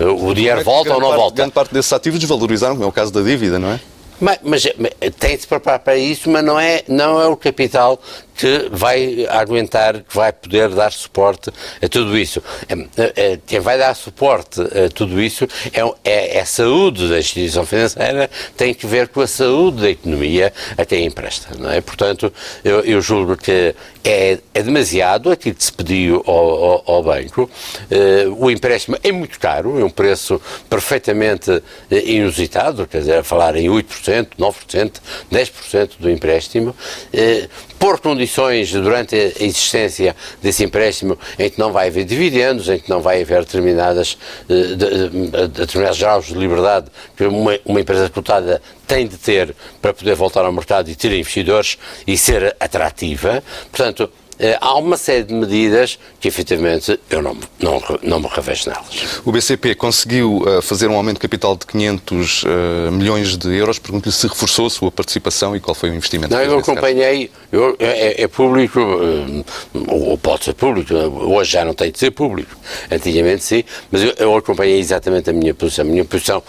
o 0.00 0.34
dinheiro 0.34 0.64
volta 0.64 0.94
ou 0.94 1.00
não 1.00 1.12
volta. 1.14 1.36
Grande 1.36 1.52
parte 1.52 1.72
desses 1.72 1.92
ativos 1.92 2.18
desvalorizaram, 2.18 2.82
é 2.82 2.86
o 2.86 2.92
caso 2.92 3.12
da 3.12 3.20
dívida, 3.20 3.58
não 3.58 3.68
é? 3.68 3.80
Mas, 4.20 4.38
mas, 4.42 4.72
mas 4.78 4.92
tem 5.18 5.36
de 5.36 5.42
se 5.42 5.46
preparar 5.46 5.80
para 5.80 5.96
isso, 5.96 6.30
mas 6.30 6.44
não 6.44 6.58
é, 6.58 6.82
não 6.88 7.20
é 7.20 7.26
o 7.26 7.36
capital 7.36 8.00
que 8.34 8.68
vai 8.70 9.26
aguentar, 9.28 10.02
que 10.02 10.14
vai 10.14 10.32
poder 10.32 10.68
dar 10.70 10.92
suporte 10.92 11.50
a 11.82 11.88
tudo 11.88 12.18
isso. 12.18 12.42
Quem 13.46 13.60
vai 13.60 13.78
dar 13.78 13.94
suporte 13.94 14.60
a 14.60 14.88
tudo 14.92 15.20
isso 15.20 15.46
é, 15.72 15.80
é, 16.04 16.36
é 16.38 16.40
a 16.40 16.46
saúde 16.46 17.08
da 17.08 17.18
instituição 17.18 17.64
financeira, 17.64 18.30
tem 18.56 18.74
que 18.74 18.86
ver 18.86 19.08
com 19.08 19.20
a 19.20 19.26
saúde 19.26 19.82
da 19.82 19.90
economia 19.90 20.52
a 20.76 20.84
quem 20.84 21.06
empresta, 21.06 21.56
não 21.58 21.70
é? 21.70 21.80
Portanto, 21.80 22.32
eu, 22.64 22.80
eu 22.80 23.00
julgo 23.00 23.36
que 23.36 23.74
é, 24.04 24.38
é 24.52 24.62
demasiado 24.62 25.30
aquilo 25.30 25.54
que 25.54 25.64
se 25.64 25.72
pediu 25.72 26.22
ao, 26.26 26.34
ao, 26.34 26.82
ao 26.86 27.02
banco. 27.02 27.50
Uh, 27.90 28.44
o 28.44 28.50
empréstimo 28.50 28.98
é 29.02 29.10
muito 29.10 29.38
caro, 29.40 29.80
é 29.80 29.84
um 29.84 29.90
preço 29.90 30.40
perfeitamente 30.68 31.62
eh, 31.90 32.02
inusitado, 32.04 32.86
quer 32.86 32.98
dizer, 32.98 33.24
falar 33.24 33.56
em 33.56 33.68
8%, 33.68 34.28
9%, 34.38 34.92
10% 35.32 35.90
do 35.98 36.10
empréstimo. 36.10 36.74
Pôr 37.78 38.00
condições 38.00 38.23
durante 38.80 39.14
a 39.14 39.44
existência 39.44 40.14
desse 40.42 40.64
empréstimo 40.64 41.18
em 41.38 41.50
que 41.50 41.58
não 41.58 41.72
vai 41.72 41.88
haver 41.88 42.04
dividendos, 42.04 42.68
em 42.68 42.78
que 42.78 42.88
não 42.90 43.00
vai 43.00 43.22
haver 43.22 43.40
determinadas, 43.40 44.16
de, 44.48 44.76
de, 44.76 45.48
determinados 45.48 45.98
graus 45.98 46.26
de 46.26 46.34
liberdade 46.34 46.86
que 47.16 47.24
uma, 47.24 47.58
uma 47.64 47.80
empresa 47.80 48.08
cotada 48.08 48.60
tem 48.86 49.06
de 49.06 49.16
ter 49.16 49.54
para 49.80 49.92
poder 49.92 50.14
voltar 50.14 50.44
ao 50.44 50.52
mercado 50.52 50.90
e 50.90 50.94
ter 50.94 51.12
investidores 51.12 51.78
e 52.06 52.16
ser 52.16 52.54
atrativa. 52.60 53.42
Portanto, 53.70 54.10
eh, 54.10 54.23
há 54.60 54.74
uma 54.76 54.96
série 54.96 55.24
de 55.24 55.34
medidas 55.34 55.98
que 56.20 56.28
efetivamente 56.28 56.98
eu 57.10 57.22
não, 57.22 57.36
não, 57.60 57.82
não 58.02 58.20
me 58.20 58.28
revejo 58.28 58.68
nelas. 58.68 59.20
O 59.24 59.32
BCP 59.32 59.74
conseguiu 59.74 60.38
uh, 60.38 60.62
fazer 60.62 60.88
um 60.88 60.94
aumento 60.94 61.16
de 61.16 61.20
capital 61.20 61.56
de 61.56 61.66
500 61.66 62.42
uh, 62.42 62.46
eh, 62.46 62.90
milhões 62.90 63.36
de 63.36 63.54
euros. 63.54 63.78
Pergunto-lhe 63.78 64.12
se 64.12 64.26
reforçou 64.26 64.66
a 64.66 64.70
sua 64.70 64.90
participação 64.90 65.54
e 65.54 65.60
qual 65.60 65.74
foi 65.74 65.90
o 65.90 65.94
investimento. 65.94 66.34
Não, 66.34 66.42
eu 66.42 66.58
acompanhei, 66.58 67.30
eu, 67.52 67.76
é, 67.78 68.22
é, 68.22 68.28
público, 68.28 68.80
uh, 68.80 69.44
ou 69.88 70.18
pode 70.18 70.44
ser 70.44 70.54
público, 70.54 70.94
hoje 70.94 71.52
já 71.52 71.64
não 71.64 71.74
tem 71.74 71.90
de 71.90 71.98
ser 71.98 72.10
público, 72.10 72.56
antigamente 72.90 73.44
sim, 73.44 73.64
mas 73.90 74.02
eu, 74.02 74.14
eu 74.18 74.36
acompanhei 74.36 74.78
exatamente 74.78 75.30
a 75.30 75.32
minha 75.32 75.54
posição. 75.54 75.84
A 75.84 75.88
minha 75.88 76.04
posição, 76.04 76.42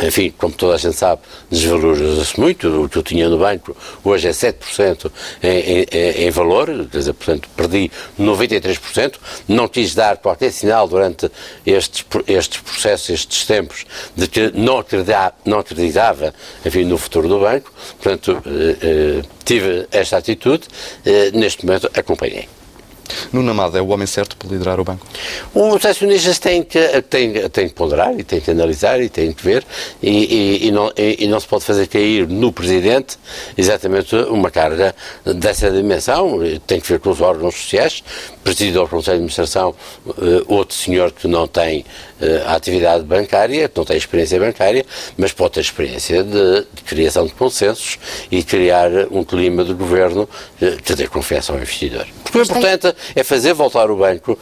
enfim, 0.00 0.32
como 0.36 0.52
toda 0.52 0.74
a 0.74 0.78
gente 0.78 0.96
sabe, 0.96 1.22
desvaloriza-se 1.50 2.38
muito. 2.38 2.84
O 2.84 2.88
que 2.88 2.98
eu 2.98 3.02
tinha 3.02 3.28
no 3.28 3.38
banco 3.38 3.76
hoje 4.04 4.28
é 4.28 4.30
7% 4.30 5.10
em, 5.42 5.86
em, 5.90 6.26
em 6.26 6.30
valor, 6.30 6.66
quer 6.90 6.98
dizer, 6.98 7.14
portanto, 7.32 7.48
perdi 7.56 7.90
93%. 8.18 9.14
Não 9.48 9.68
quis 9.68 9.94
dar 9.94 10.18
qualquer 10.18 10.52
sinal 10.52 10.86
durante 10.88 11.30
estes, 11.64 12.04
estes 12.26 12.60
processos, 12.60 13.10
estes 13.10 13.46
tempos, 13.46 13.84
de 14.16 14.26
que 14.26 14.52
não 14.54 14.78
acreditava, 14.78 15.34
não 15.44 15.58
acreditava 15.58 16.34
enfim, 16.64 16.84
no 16.84 16.98
futuro 16.98 17.28
do 17.28 17.40
banco. 17.40 17.72
Portanto, 18.00 18.42
eh, 18.46 18.76
eh, 18.82 19.22
tive 19.44 19.86
esta 19.90 20.16
atitude. 20.16 20.66
Eh, 21.04 21.30
neste 21.32 21.64
momento, 21.64 21.90
acompanhei. 21.94 22.48
Nuno 23.32 23.50
Amado 23.50 23.76
é 23.76 23.82
o 23.82 23.88
homem 23.88 24.06
certo 24.06 24.36
para 24.36 24.48
liderar 24.48 24.80
o 24.80 24.84
banco? 24.84 25.06
Os 25.54 25.84
acionistas 25.84 26.38
têm 26.38 26.62
que, 26.62 27.02
têm, 27.02 27.48
têm 27.48 27.68
que 27.68 27.74
ponderar 27.74 28.18
e 28.18 28.24
têm 28.24 28.40
que 28.40 28.50
analisar 28.50 29.00
e 29.00 29.08
têm 29.08 29.32
que 29.32 29.42
ver 29.42 29.64
e, 30.02 30.10
e, 30.10 30.68
e, 30.68 30.70
não, 30.70 30.92
e, 30.96 31.26
não, 31.26 31.40
se 31.40 31.46
pode 31.46 31.64
fazer 31.64 31.86
cair 31.86 32.28
no 32.28 32.52
Presidente 32.52 33.18
exatamente 33.56 34.14
uma 34.14 34.50
carga 34.50 34.94
dessa 35.24 35.70
dimensão. 35.70 36.38
Tem 36.66 36.80
que 36.80 36.88
ver 36.88 37.00
com 37.00 37.10
os 37.10 37.20
órgãos 37.20 37.54
sociais, 37.54 38.02
presidido 38.42 38.80
ao 38.80 38.88
Conselho 38.88 39.18
de 39.18 39.22
Administração 39.22 39.74
uh, 40.06 40.12
outro 40.46 40.74
senhor 40.74 41.12
que 41.12 41.26
não 41.28 41.46
tem 41.46 41.84
uh, 42.22 42.48
atividade 42.48 43.04
bancária, 43.04 43.68
que 43.68 43.76
não 43.76 43.84
tem 43.84 43.96
experiência 43.96 44.38
bancária, 44.38 44.86
mas 45.16 45.32
pode 45.32 45.54
ter 45.54 45.60
experiência 45.60 46.22
de, 46.22 46.66
de 46.72 46.82
criação 46.86 47.26
de 47.26 47.32
consensos 47.32 47.98
e 48.30 48.42
criar 48.42 48.90
um 49.10 49.24
clima 49.24 49.64
de 49.64 49.74
governo 49.74 50.22
uh, 50.22 50.82
que 50.82 50.94
dê 50.94 51.06
confiança 51.06 51.52
ao 51.52 51.58
investidor. 51.58 52.06
Porque 52.22 52.38
o 52.38 52.42
importante 52.42 52.94
é 53.14 53.24
fazer 53.24 53.52
voltar 53.52 53.90
o 53.90 53.96
banco 53.96 54.38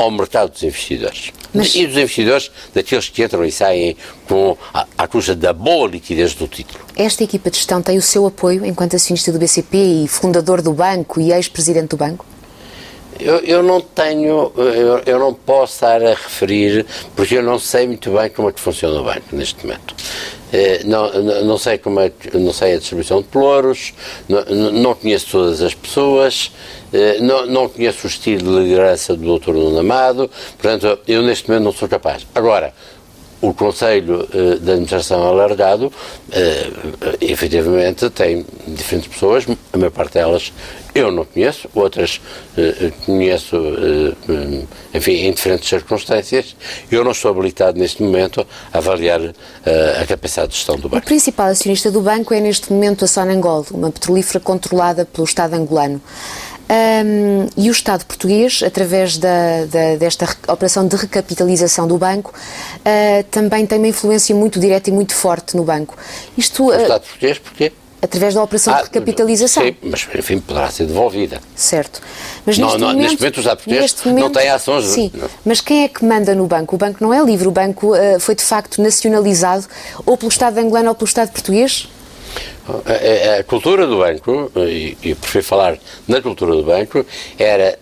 ao 0.00 0.10
mercado 0.10 0.50
dos 0.50 0.62
investidores. 0.62 1.30
Mas... 1.52 1.74
E 1.74 1.86
dos 1.86 1.96
investidores, 1.96 2.50
daqueles 2.72 3.10
que 3.10 3.22
entram 3.22 3.44
e 3.44 3.52
saem 3.52 3.96
com 4.26 4.56
a, 4.72 4.86
à 4.96 5.06
custa 5.06 5.34
da 5.34 5.52
boa 5.52 5.86
liquidez 5.88 6.32
do 6.34 6.48
título. 6.48 6.80
Esta 6.96 7.22
equipa 7.22 7.50
de 7.50 7.58
gestão 7.58 7.82
tem 7.82 7.98
o 7.98 8.02
seu 8.02 8.26
apoio 8.26 8.64
enquanto 8.64 8.96
acionista 8.96 9.30
do 9.30 9.38
BCP 9.38 10.04
e 10.04 10.08
fundador 10.08 10.62
do 10.62 10.72
banco 10.72 11.20
e 11.20 11.32
ex-presidente 11.32 11.88
do 11.88 11.96
banco? 11.98 12.24
Eu, 13.20 13.38
eu, 13.38 13.62
não 13.62 13.80
tenho, 13.80 14.52
eu, 14.56 15.02
eu, 15.04 15.18
não 15.18 15.34
posso 15.34 15.74
estar 15.74 16.02
a 16.02 16.10
referir, 16.10 16.86
porque 17.14 17.36
eu 17.36 17.42
não 17.42 17.58
sei 17.58 17.86
muito 17.86 18.10
bem 18.10 18.30
como 18.30 18.48
é 18.48 18.52
que 18.52 18.60
funciona 18.60 19.00
o 19.00 19.04
banco 19.04 19.34
neste 19.34 19.64
momento. 19.64 19.94
Eh, 20.52 20.82
não, 20.84 21.12
não, 21.44 21.58
sei 21.58 21.78
como 21.78 22.00
é, 22.00 22.10
não 22.34 22.52
sei 22.52 22.74
a 22.74 22.78
distribuição 22.78 23.22
de 23.22 23.28
pelouros, 23.28 23.92
não, 24.28 24.44
não 24.72 24.94
conheço 24.94 25.28
todas 25.30 25.62
as 25.62 25.74
pessoas, 25.74 26.50
eh, 26.92 27.18
não, 27.20 27.46
não 27.46 27.68
conheço 27.68 28.06
o 28.06 28.10
estilo 28.10 28.52
de 28.52 28.64
liderança 28.64 29.14
do 29.14 29.38
Dr. 29.38 29.52
Nuno 29.52 29.78
Amado, 29.78 30.28
portanto, 30.58 30.98
eu 31.06 31.22
neste 31.22 31.48
momento 31.48 31.64
não 31.64 31.72
sou 31.72 31.88
capaz. 31.88 32.26
Agora, 32.34 32.74
o 33.40 33.54
Conselho 33.54 34.28
uh, 34.34 34.58
de 34.58 34.70
Administração 34.70 35.22
Alargado, 35.22 35.86
uh, 35.86 37.16
efetivamente, 37.20 38.10
tem 38.10 38.44
diferentes 38.66 39.08
pessoas, 39.08 39.46
a 39.72 39.78
maior 39.78 39.90
parte 39.90 40.14
delas 40.14 40.52
eu 40.92 41.12
não 41.12 41.24
conheço, 41.24 41.68
outras 41.72 42.20
uh, 42.58 42.92
conheço, 43.06 43.56
enfim, 44.92 45.12
em 45.12 45.32
diferentes 45.32 45.68
circunstâncias. 45.68 46.56
Eu 46.90 47.04
não 47.04 47.12
estou 47.12 47.30
habilitado 47.30 47.78
neste 47.78 48.02
momento 48.02 48.44
a 48.72 48.78
avaliar 48.78 49.20
a 49.20 50.04
capacidade 50.04 50.50
de 50.50 50.56
gestão 50.56 50.76
do 50.76 50.88
banco. 50.88 51.04
O 51.04 51.06
principal 51.06 51.46
acionista 51.46 51.92
do 51.92 52.00
banco 52.00 52.34
é 52.34 52.40
neste 52.40 52.72
momento 52.72 53.04
a 53.04 53.08
Sonangol, 53.08 53.64
uma 53.70 53.92
petrolífera 53.92 54.40
controlada 54.40 55.04
pelo 55.04 55.24
Estado 55.24 55.54
angolano. 55.54 56.02
Um, 56.70 57.48
e 57.56 57.68
o 57.68 57.72
Estado 57.72 58.06
português, 58.06 58.62
através 58.64 59.18
da, 59.18 59.64
da, 59.66 59.96
desta 59.96 60.28
operação 60.46 60.86
de 60.86 60.94
recapitalização 60.94 61.88
do 61.88 61.98
banco, 61.98 62.32
uh, 62.32 63.24
também 63.24 63.66
tem 63.66 63.78
uma 63.78 63.88
influência 63.88 64.32
muito 64.36 64.60
direta 64.60 64.88
e 64.88 64.92
muito 64.92 65.12
forte 65.12 65.56
no 65.56 65.64
banco. 65.64 65.96
Isto, 66.38 66.66
o 66.66 66.72
Estado 66.72 67.02
português 67.02 67.38
porquê? 67.38 67.72
Através 68.00 68.34
da 68.34 68.42
operação 68.42 68.72
ah, 68.72 68.78
de 68.78 68.84
recapitalização. 68.84 69.62
Sim, 69.62 69.76
mas 69.82 70.08
enfim 70.14 70.38
poderá 70.38 70.70
ser 70.70 70.86
devolvida. 70.86 71.38
Certo. 71.54 72.00
Mas 72.46 72.56
não, 72.56 72.68
neste, 72.68 72.80
não, 72.80 72.88
momento, 72.88 73.02
neste 73.02 73.20
momento 73.20 73.34
os 73.34 73.40
Estado 73.40 73.56
português 73.58 74.04
momento, 74.06 74.22
não 74.22 74.32
têm 74.32 74.48
ações. 74.48 74.84
Sim, 74.86 75.12
mas 75.44 75.60
quem 75.60 75.82
é 75.82 75.88
que 75.88 76.04
manda 76.04 76.34
no 76.34 76.46
banco? 76.46 76.76
O 76.76 76.78
banco 76.78 76.98
não 77.02 77.12
é 77.12 77.22
livre, 77.22 77.48
o 77.48 77.50
banco 77.50 77.94
uh, 77.94 78.20
foi 78.20 78.36
de 78.36 78.42
facto 78.42 78.80
nacionalizado 78.80 79.66
ou 80.06 80.16
pelo 80.16 80.30
Estado 80.30 80.56
angolano 80.58 80.88
ou 80.90 80.94
pelo 80.94 81.08
Estado 81.08 81.30
português? 81.32 81.88
A, 82.68 83.40
a, 83.40 83.44
cultura 83.44 83.86
do 83.86 83.98
banco, 83.98 84.50
e, 84.56 84.96
e 85.02 85.14
prefiro 85.14 85.44
falar 85.44 85.78
na 86.06 86.20
cultura 86.20 86.54
do 86.54 86.62
banco, 86.62 87.04
era 87.38 87.78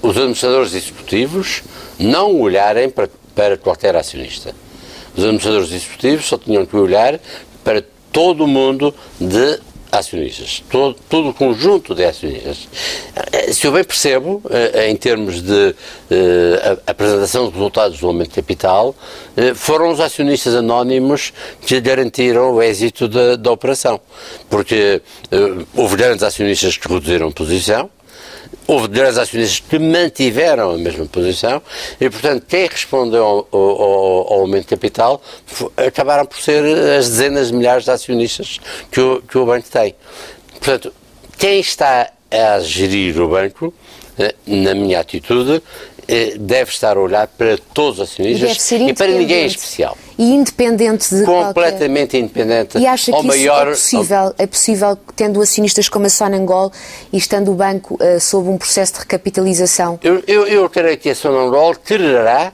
os 0.00 0.16
administradores 0.16 0.74
executivos 0.74 1.62
não 1.98 2.40
olharem 2.40 2.90
para, 2.90 3.08
para 3.34 3.56
qualquer 3.56 3.94
acionista. 3.94 4.54
Os 5.16 5.22
administradores 5.22 5.72
executivos 5.72 6.26
só 6.26 6.38
tinham 6.38 6.66
que 6.66 6.76
olhar 6.76 7.20
para 7.62 7.84
todo 8.10 8.44
o 8.44 8.48
mundo 8.48 8.94
de 9.20 9.60
acionistas, 9.92 10.64
todo, 10.70 10.96
todo 11.06 11.28
o 11.28 11.34
conjunto 11.34 11.94
de 11.94 12.02
acionistas. 12.02 12.66
Eh, 13.30 13.52
se 13.52 13.66
eu 13.66 13.72
bem 13.72 13.84
percebo, 13.84 14.42
eh, 14.48 14.88
em 14.88 14.96
termos 14.96 15.42
de 15.42 15.74
eh, 16.10 16.78
apresentação 16.86 17.46
de 17.46 17.52
resultados 17.52 18.00
do 18.00 18.06
aumento 18.06 18.30
de 18.30 18.36
capital, 18.36 18.94
foram 19.54 19.90
os 19.90 20.00
acionistas 20.00 20.54
anónimos 20.54 21.32
que 21.66 21.78
garantiram 21.80 22.54
o 22.54 22.62
êxito 22.62 23.06
da, 23.06 23.36
da 23.36 23.52
operação. 23.52 24.00
Porque 24.48 25.02
houve 25.74 25.96
grandes 25.96 26.22
acionistas 26.22 26.76
que 26.76 26.88
reduziram 26.88 27.30
posição, 27.30 27.90
houve 28.66 28.88
grandes 28.88 29.18
acionistas 29.18 29.60
que 29.60 29.78
mantiveram 29.78 30.72
a 30.72 30.78
mesma 30.78 31.06
posição 31.06 31.60
e, 32.00 32.08
portanto, 32.08 32.44
quem 32.46 32.66
respondeu 32.66 33.24
ao, 33.24 33.48
ao, 33.50 33.82
ao 34.32 34.40
aumento 34.40 34.62
de 34.62 34.68
capital 34.68 35.22
acabaram 35.76 36.24
por 36.24 36.38
ser 36.38 36.64
as 36.98 37.08
dezenas 37.08 37.48
de 37.48 37.54
milhares 37.54 37.84
de 37.84 37.90
acionistas 37.90 38.60
que 38.90 39.00
o, 39.00 39.22
que 39.22 39.38
o 39.38 39.46
banco 39.46 39.68
tem. 39.68 39.94
Portanto, 40.52 40.92
quem 41.38 41.60
está 41.60 42.10
a 42.30 42.60
gerir 42.60 43.20
o 43.20 43.28
banco, 43.28 43.74
eh, 44.18 44.34
na 44.46 44.74
minha 44.74 45.00
atitude, 45.00 45.62
deve 46.38 46.70
estar 46.70 46.96
a 46.96 47.00
olhar 47.00 47.26
para 47.26 47.56
todos 47.72 47.98
os 47.98 48.10
acionistas 48.10 48.70
e, 48.72 48.88
e 48.88 48.94
para 48.94 49.08
ninguém 49.08 49.44
em 49.44 49.46
especial. 49.46 49.96
E 50.18 50.34
independente 50.34 51.14
de 51.14 51.24
Completamente 51.24 52.10
qualquer... 52.10 52.18
independente. 52.18 52.78
E 52.78 52.86
acha 52.86 53.10
que 53.10 53.18
isso 53.18 53.26
maior... 53.26 53.68
é 53.68 53.70
possível? 53.70 54.34
É 54.38 54.46
possível, 54.46 54.98
tendo 55.16 55.40
acionistas 55.40 55.88
como 55.88 56.06
a 56.06 56.10
Sonangol 56.10 56.70
e 57.12 57.16
estando 57.16 57.50
o 57.50 57.54
banco 57.54 57.94
uh, 57.94 58.20
sob 58.20 58.48
um 58.48 58.58
processo 58.58 58.94
de 58.94 58.98
recapitalização? 59.00 59.98
Eu, 60.02 60.22
eu, 60.26 60.46
eu 60.46 60.68
creio 60.68 60.98
que 60.98 61.10
a 61.10 61.14
Sonangol 61.14 61.74
quererá 61.76 62.52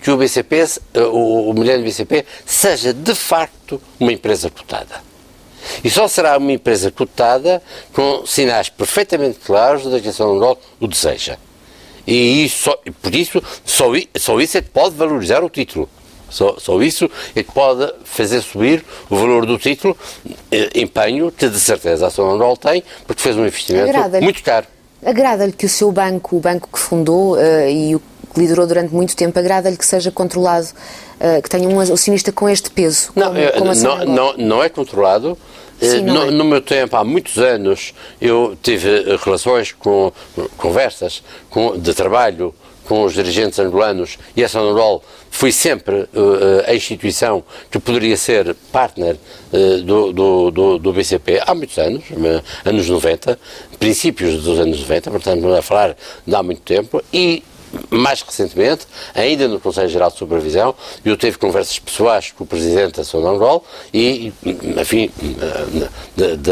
que 0.00 0.10
o 0.10 0.16
BCP, 0.16 0.62
uh, 0.62 1.00
o, 1.04 1.50
o 1.50 1.54
mulher 1.54 1.78
do 1.78 1.84
BCP, 1.84 2.24
seja 2.44 2.92
de 2.92 3.14
facto 3.14 3.80
uma 3.98 4.12
empresa 4.12 4.50
cotada. 4.50 5.06
E 5.82 5.90
só 5.90 6.06
será 6.08 6.36
uma 6.38 6.52
empresa 6.52 6.90
cotada 6.90 7.62
com 7.92 8.24
sinais 8.26 8.68
perfeitamente 8.68 9.38
claros 9.44 9.88
de 9.90 10.00
que 10.00 10.08
a 10.08 10.12
Sonangol 10.12 10.58
o 10.80 10.86
deseja. 10.86 11.38
E 12.06 12.44
isso, 12.44 12.76
por 13.02 13.14
isso, 13.14 13.42
só, 13.64 13.86
só 14.16 14.40
isso 14.40 14.58
é 14.58 14.62
que 14.62 14.70
pode 14.70 14.94
valorizar 14.94 15.42
o 15.42 15.50
título. 15.50 15.88
Só, 16.28 16.56
só 16.58 16.80
isso 16.82 17.10
é 17.34 17.42
que 17.42 17.52
pode 17.52 17.92
fazer 18.04 18.40
subir 18.42 18.84
o 19.08 19.16
valor 19.16 19.46
do 19.46 19.58
título, 19.58 19.96
empenho 20.74 21.30
que 21.30 21.48
de 21.48 21.58
certeza 21.58 22.06
a 22.06 22.08
Ação 22.08 22.30
Anual 22.30 22.56
tem, 22.56 22.82
porque 23.06 23.22
fez 23.22 23.36
um 23.36 23.46
investimento 23.46 23.92
muito 24.20 24.42
caro. 24.42 24.66
Agrada-lhe 25.04 25.52
que 25.52 25.66
o 25.66 25.68
seu 25.68 25.92
banco, 25.92 26.36
o 26.36 26.40
banco 26.40 26.68
que 26.72 26.78
fundou 26.78 27.36
uh, 27.36 27.68
e 27.68 27.94
o 27.94 28.02
que 28.34 28.40
liderou 28.40 28.66
durante 28.66 28.92
muito 28.92 29.14
tempo, 29.14 29.38
agrada-lhe 29.38 29.76
que 29.76 29.86
seja 29.86 30.10
controlado, 30.10 30.66
uh, 30.66 31.40
que 31.40 31.48
tenha 31.48 31.68
um 31.68 31.78
acionista 31.78 32.32
com 32.32 32.48
este 32.48 32.70
peso? 32.70 33.12
Não, 33.14 33.28
como, 33.28 33.52
como 33.52 33.74
não, 33.74 34.04
não, 34.04 34.36
não 34.36 34.62
é 34.64 34.68
controlado 34.68 35.38
Sim, 35.80 36.02
no, 36.02 36.22
é? 36.22 36.30
no, 36.30 36.44
meu 36.44 36.60
tempo, 36.60 36.96
há 36.96 37.04
muitos 37.04 37.38
anos, 37.38 37.92
eu 38.20 38.56
tive 38.62 38.88
eh, 38.88 39.18
relações 39.22 39.72
com 39.72 40.12
conversas 40.56 41.22
com, 41.50 41.78
de 41.78 41.92
trabalho 41.92 42.54
com 42.86 43.02
os 43.02 43.14
dirigentes 43.14 43.58
angolanos 43.58 44.16
e 44.36 44.44
a 44.44 44.48
Sonarol 44.48 45.02
foi 45.28 45.52
sempre 45.52 46.02
uh, 46.02 46.08
a 46.66 46.74
instituição 46.74 47.42
que 47.70 47.78
poderia 47.78 48.16
ser 48.16 48.54
partner 48.72 49.16
uh, 49.52 49.82
do, 49.82 50.12
do, 50.12 50.50
do, 50.50 50.78
do, 50.78 50.92
BCP 50.92 51.42
há 51.44 51.54
muitos 51.54 51.76
anos, 51.78 52.04
anos 52.64 52.88
90, 52.88 53.38
princípios 53.78 54.42
dos 54.42 54.58
anos 54.58 54.80
90, 54.80 55.10
portanto, 55.10 55.52
a 55.52 55.60
falar 55.60 55.96
de 56.24 56.34
há 56.34 56.42
muito 56.42 56.62
tempo, 56.62 57.02
e 57.12 57.42
mais 57.90 58.22
recentemente, 58.22 58.86
ainda 59.14 59.48
no 59.48 59.60
Conselho 59.60 59.88
Geral 59.88 60.10
de 60.10 60.18
Supervisão, 60.18 60.74
eu 61.04 61.16
tive 61.16 61.38
conversas 61.38 61.78
pessoais 61.78 62.32
com 62.32 62.44
o 62.44 62.46
Presidente 62.46 62.96
da 62.96 63.04
Sonangol 63.04 63.64
e, 63.92 64.32
enfim, 64.80 65.10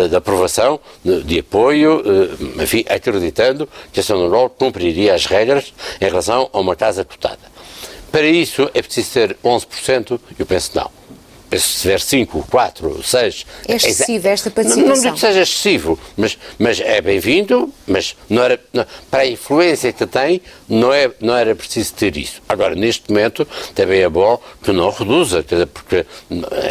de 0.08 0.16
aprovação, 0.16 0.80
de, 1.04 1.22
de, 1.22 1.38
apoio, 1.38 2.02
eh, 2.04 2.62
enfim, 2.62 2.84
acreditando 2.88 3.68
que 3.92 4.00
a 4.00 4.02
Sonangol 4.02 4.50
cumpriria 4.50 5.14
as 5.14 5.26
regras 5.26 5.72
em 6.00 6.04
relação 6.04 6.48
a 6.52 6.60
uma 6.60 6.76
casa 6.76 7.04
cotada. 7.04 7.54
Para 8.10 8.26
isso 8.26 8.70
é 8.74 8.80
preciso 8.80 9.12
ter 9.12 9.36
11%, 9.44 10.20
eu 10.38 10.46
penso 10.46 10.70
não 10.74 11.03
se 11.58 11.82
tiver 11.82 12.00
5, 12.00 12.46
4, 12.50 13.02
6. 13.02 13.46
É 13.68 13.76
excessivo 13.76 14.28
esta 14.28 14.50
participação. 14.50 14.88
Não, 14.88 14.94
não 14.94 15.02
digo 15.02 15.14
que 15.14 15.20
seja 15.20 15.42
excessivo, 15.42 15.98
mas, 16.16 16.38
mas 16.58 16.80
é 16.80 17.00
bem-vindo, 17.00 17.72
mas 17.86 18.16
não 18.28 18.42
era, 18.42 18.60
não, 18.72 18.86
para 19.10 19.22
a 19.22 19.26
influência 19.26 19.92
que 19.92 20.06
tem, 20.06 20.40
não, 20.68 20.92
é, 20.92 21.10
não 21.20 21.34
era 21.34 21.54
preciso 21.54 21.94
ter 21.94 22.16
isso. 22.16 22.42
Agora, 22.48 22.74
neste 22.74 23.10
momento, 23.10 23.46
também 23.74 24.00
é 24.00 24.08
bom 24.08 24.40
que 24.62 24.72
não 24.72 24.90
reduza, 24.90 25.44
porque 25.72 26.06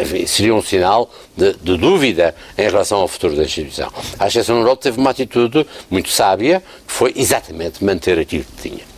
enfim, 0.00 0.26
seria 0.26 0.54
um 0.54 0.62
sinal 0.62 1.10
de, 1.36 1.54
de, 1.54 1.76
dúvida 1.76 2.34
em 2.56 2.62
relação 2.62 2.98
ao 2.98 3.08
futuro 3.08 3.36
da 3.36 3.44
instituição. 3.44 3.90
A 4.18 4.24
Associação 4.24 4.58
Europa 4.58 4.82
teve 4.82 4.98
uma 4.98 5.10
atitude 5.10 5.66
muito 5.90 6.08
sábia, 6.10 6.62
que 6.86 6.92
foi 6.92 7.12
exatamente 7.16 7.84
manter 7.84 8.18
aquilo 8.18 8.44
que 8.44 8.68
tinha. 8.68 8.93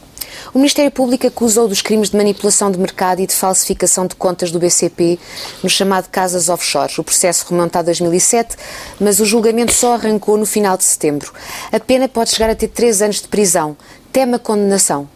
O 0.57 0.59
Ministério 0.59 0.91
Público 0.91 1.27
acusou 1.27 1.69
dos 1.69 1.83
crimes 1.83 2.09
de 2.09 2.17
manipulação 2.17 2.71
de 2.71 2.79
mercado 2.79 3.21
e 3.21 3.27
de 3.27 3.35
falsificação 3.35 4.07
de 4.07 4.15
contas 4.15 4.51
do 4.51 4.59
BCP 4.59 5.19
no 5.63 5.69
chamado 5.69 6.09
Casas 6.09 6.49
Offshore. 6.49 6.95
O 6.97 7.05
processo 7.05 7.45
remonta 7.51 7.81
a 7.81 7.83
2007, 7.83 8.57
mas 8.99 9.21
o 9.21 9.27
julgamento 9.27 9.75
só 9.75 9.97
arrancou 9.97 10.39
no 10.39 10.47
final 10.47 10.79
de 10.79 10.85
setembro. 10.85 11.31
A 11.71 11.79
pena 11.79 12.09
pode 12.09 12.31
chegar 12.31 12.49
a 12.49 12.55
ter 12.55 12.69
três 12.69 13.03
anos 13.03 13.21
de 13.21 13.29
prisão. 13.29 13.77
Tema 14.11 14.39
condenação? 14.39 15.07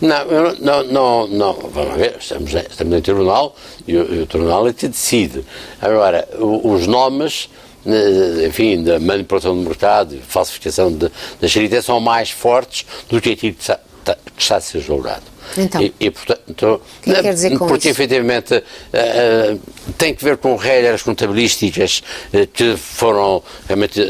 Não, 0.00 0.26
não, 0.58 0.82
não, 0.82 1.28
não, 1.28 1.52
vamos 1.52 1.94
ver, 1.94 2.16
estamos, 2.18 2.52
estamos 2.52 2.92
em 2.92 3.00
tribunal 3.00 3.54
e 3.86 3.96
o, 3.96 4.22
o 4.22 4.26
tribunal 4.26 4.66
é 4.66 4.72
decide. 4.72 5.44
Agora, 5.80 6.28
os 6.40 6.88
nomes 6.88 7.48
eh, 7.86 8.46
enfim, 8.48 8.82
da 8.82 8.98
manipulação 8.98 9.54
do 9.54 9.62
mercado, 9.62 10.18
falsificação 10.26 10.92
da 10.92 11.10
escrita, 11.40 11.80
são 11.80 12.00
mais 12.00 12.30
fortes 12.30 12.84
do 13.08 13.20
que 13.20 13.30
aquilo 13.30 13.54
que 13.54 13.64
está, 14.00 14.14
que 14.14 14.42
está 14.42 14.56
a 14.56 14.60
ser 14.60 14.80
julgado. 14.80 15.22
Então, 15.56 15.82
e, 15.82 15.92
e 15.98 16.10
portanto, 16.10 16.80
o 16.98 17.02
que 17.02 17.12
quer 17.12 17.34
dizer 17.34 17.58
com 17.58 17.66
porque 17.66 17.88
isso? 17.88 18.00
efetivamente 18.00 18.54
uh, 18.54 19.60
tem 19.98 20.14
que 20.14 20.22
ver 20.22 20.36
com 20.36 20.54
regras 20.54 21.02
contabilísticas 21.02 22.02
uh, 22.32 22.46
que 22.46 22.76
foram 22.76 23.42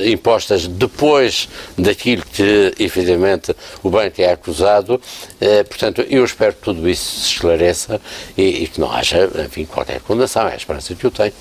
impostas 0.06 0.66
depois 0.66 1.48
daquilo 1.78 2.22
que 2.32 2.74
efetivamente 2.78 3.54
o 3.82 3.90
banco 3.90 4.20
é 4.20 4.32
acusado. 4.32 4.94
Uh, 5.40 5.64
portanto, 5.66 6.02
eu 6.08 6.24
espero 6.24 6.54
que 6.54 6.62
tudo 6.62 6.88
isso 6.88 7.20
se 7.20 7.32
esclareça 7.32 8.00
e, 8.36 8.64
e 8.64 8.66
que 8.66 8.80
não 8.80 8.90
haja, 8.90 9.30
enfim, 9.44 9.64
qualquer 9.64 10.00
condenação. 10.00 10.46
É 10.46 10.52
a 10.52 10.56
esperança 10.56 10.94
que 10.94 11.04
eu 11.04 11.10
tenho. 11.10 11.32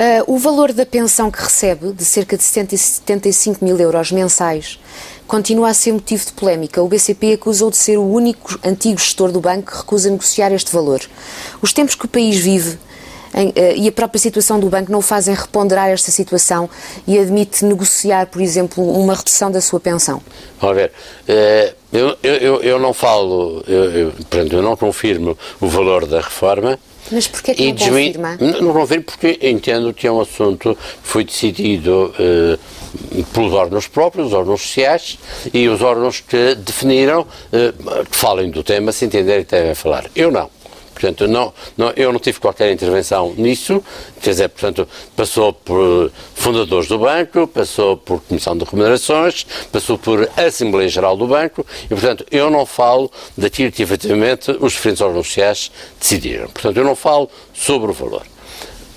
Uh, 0.00 0.34
o 0.34 0.38
valor 0.38 0.72
da 0.72 0.86
pensão 0.86 1.30
que 1.30 1.42
recebe, 1.42 1.92
de 1.92 2.06
cerca 2.06 2.34
de 2.34 2.42
75 2.42 3.62
mil 3.62 3.78
euros 3.78 4.10
mensais, 4.10 4.80
continua 5.26 5.68
a 5.68 5.74
ser 5.74 5.92
motivo 5.92 6.24
de 6.24 6.32
polémica. 6.32 6.82
O 6.82 6.88
BCP 6.88 7.34
acusou 7.34 7.70
de 7.70 7.76
ser 7.76 7.98
o 7.98 8.02
único 8.02 8.58
antigo 8.64 8.98
gestor 8.98 9.30
do 9.30 9.42
banco 9.42 9.70
que 9.70 9.76
recusa 9.76 10.08
negociar 10.08 10.52
este 10.52 10.72
valor. 10.72 11.02
Os 11.60 11.74
tempos 11.74 11.94
que 11.94 12.06
o 12.06 12.08
país 12.08 12.38
vive 12.38 12.78
em, 13.34 13.48
uh, 13.48 13.52
e 13.76 13.88
a 13.88 13.92
própria 13.92 14.18
situação 14.18 14.58
do 14.58 14.70
banco 14.70 14.90
não 14.90 15.00
o 15.00 15.02
fazem 15.02 15.34
reponderar 15.34 15.90
esta 15.90 16.10
situação 16.10 16.70
e 17.06 17.18
admite 17.18 17.62
negociar, 17.62 18.26
por 18.28 18.40
exemplo, 18.40 18.82
uma 18.82 19.14
redução 19.14 19.50
da 19.50 19.60
sua 19.60 19.80
pensão? 19.80 20.22
Vamos 20.58 20.76
ver. 20.76 20.92
Uh, 21.28 21.80
Eu, 21.92 22.16
eu, 22.22 22.62
eu 22.62 22.78
não 22.78 22.94
falo, 22.94 23.64
eu, 23.66 23.84
eu, 23.90 24.12
portanto, 24.12 24.52
eu 24.52 24.62
não 24.62 24.76
confirmo 24.76 25.36
o 25.60 25.66
valor 25.66 26.06
da 26.06 26.20
reforma. 26.20 26.78
Mas 27.10 27.26
porquê 27.26 27.54
que 27.54 27.72
não 27.72 27.76
confirma? 27.76 28.36
Não, 28.40 28.60
não 28.60 28.72
confirmo 28.72 29.04
porque 29.04 29.38
entendo 29.42 29.92
que 29.92 30.06
é 30.06 30.12
um 30.12 30.20
assunto 30.20 30.74
que 30.74 30.82
foi 31.02 31.24
decidido 31.24 32.14
eh, 32.18 32.58
pelos 33.32 33.52
órgãos 33.52 33.86
próprios, 33.86 34.28
os 34.28 34.32
órgãos 34.32 34.62
sociais 34.62 35.18
e 35.52 35.68
os 35.68 35.82
órgãos 35.82 36.20
que 36.20 36.54
definiram, 36.54 37.26
eh, 37.52 37.72
que 38.08 38.16
falem 38.16 38.50
do 38.50 38.62
tema, 38.62 38.92
se 38.92 39.04
entenderem 39.04 39.44
que 39.44 39.50
devem 39.50 39.74
falar. 39.74 40.06
Eu 40.14 40.30
não. 40.30 40.50
Portanto, 41.00 41.26
não, 41.26 41.52
não, 41.78 41.90
eu 41.96 42.12
não 42.12 42.20
tive 42.20 42.38
qualquer 42.38 42.70
intervenção 42.70 43.32
nisso, 43.36 43.82
quer 44.20 44.30
dizer, 44.30 44.48
portanto, 44.50 44.86
passou 45.16 45.50
por 45.50 46.12
fundadores 46.34 46.88
do 46.88 46.98
banco, 46.98 47.46
passou 47.46 47.96
por 47.96 48.20
Comissão 48.20 48.56
de 48.56 48.64
Remunerações, 48.64 49.46
passou 49.72 49.96
por 49.96 50.28
Assembleia 50.36 50.88
Geral 50.88 51.16
do 51.16 51.26
Banco 51.26 51.64
e, 51.86 51.88
portanto, 51.88 52.26
eu 52.30 52.50
não 52.50 52.66
falo 52.66 53.10
daquilo 53.36 53.72
que 53.72 53.82
efetivamente 53.82 54.50
os 54.60 54.72
diferentes 54.72 55.00
órgãos 55.00 55.26
sociais 55.26 55.70
decidiram. 55.98 56.48
Portanto, 56.48 56.76
eu 56.76 56.84
não 56.84 56.94
falo 56.94 57.30
sobre 57.54 57.90
o 57.90 57.94
valor. 57.94 58.26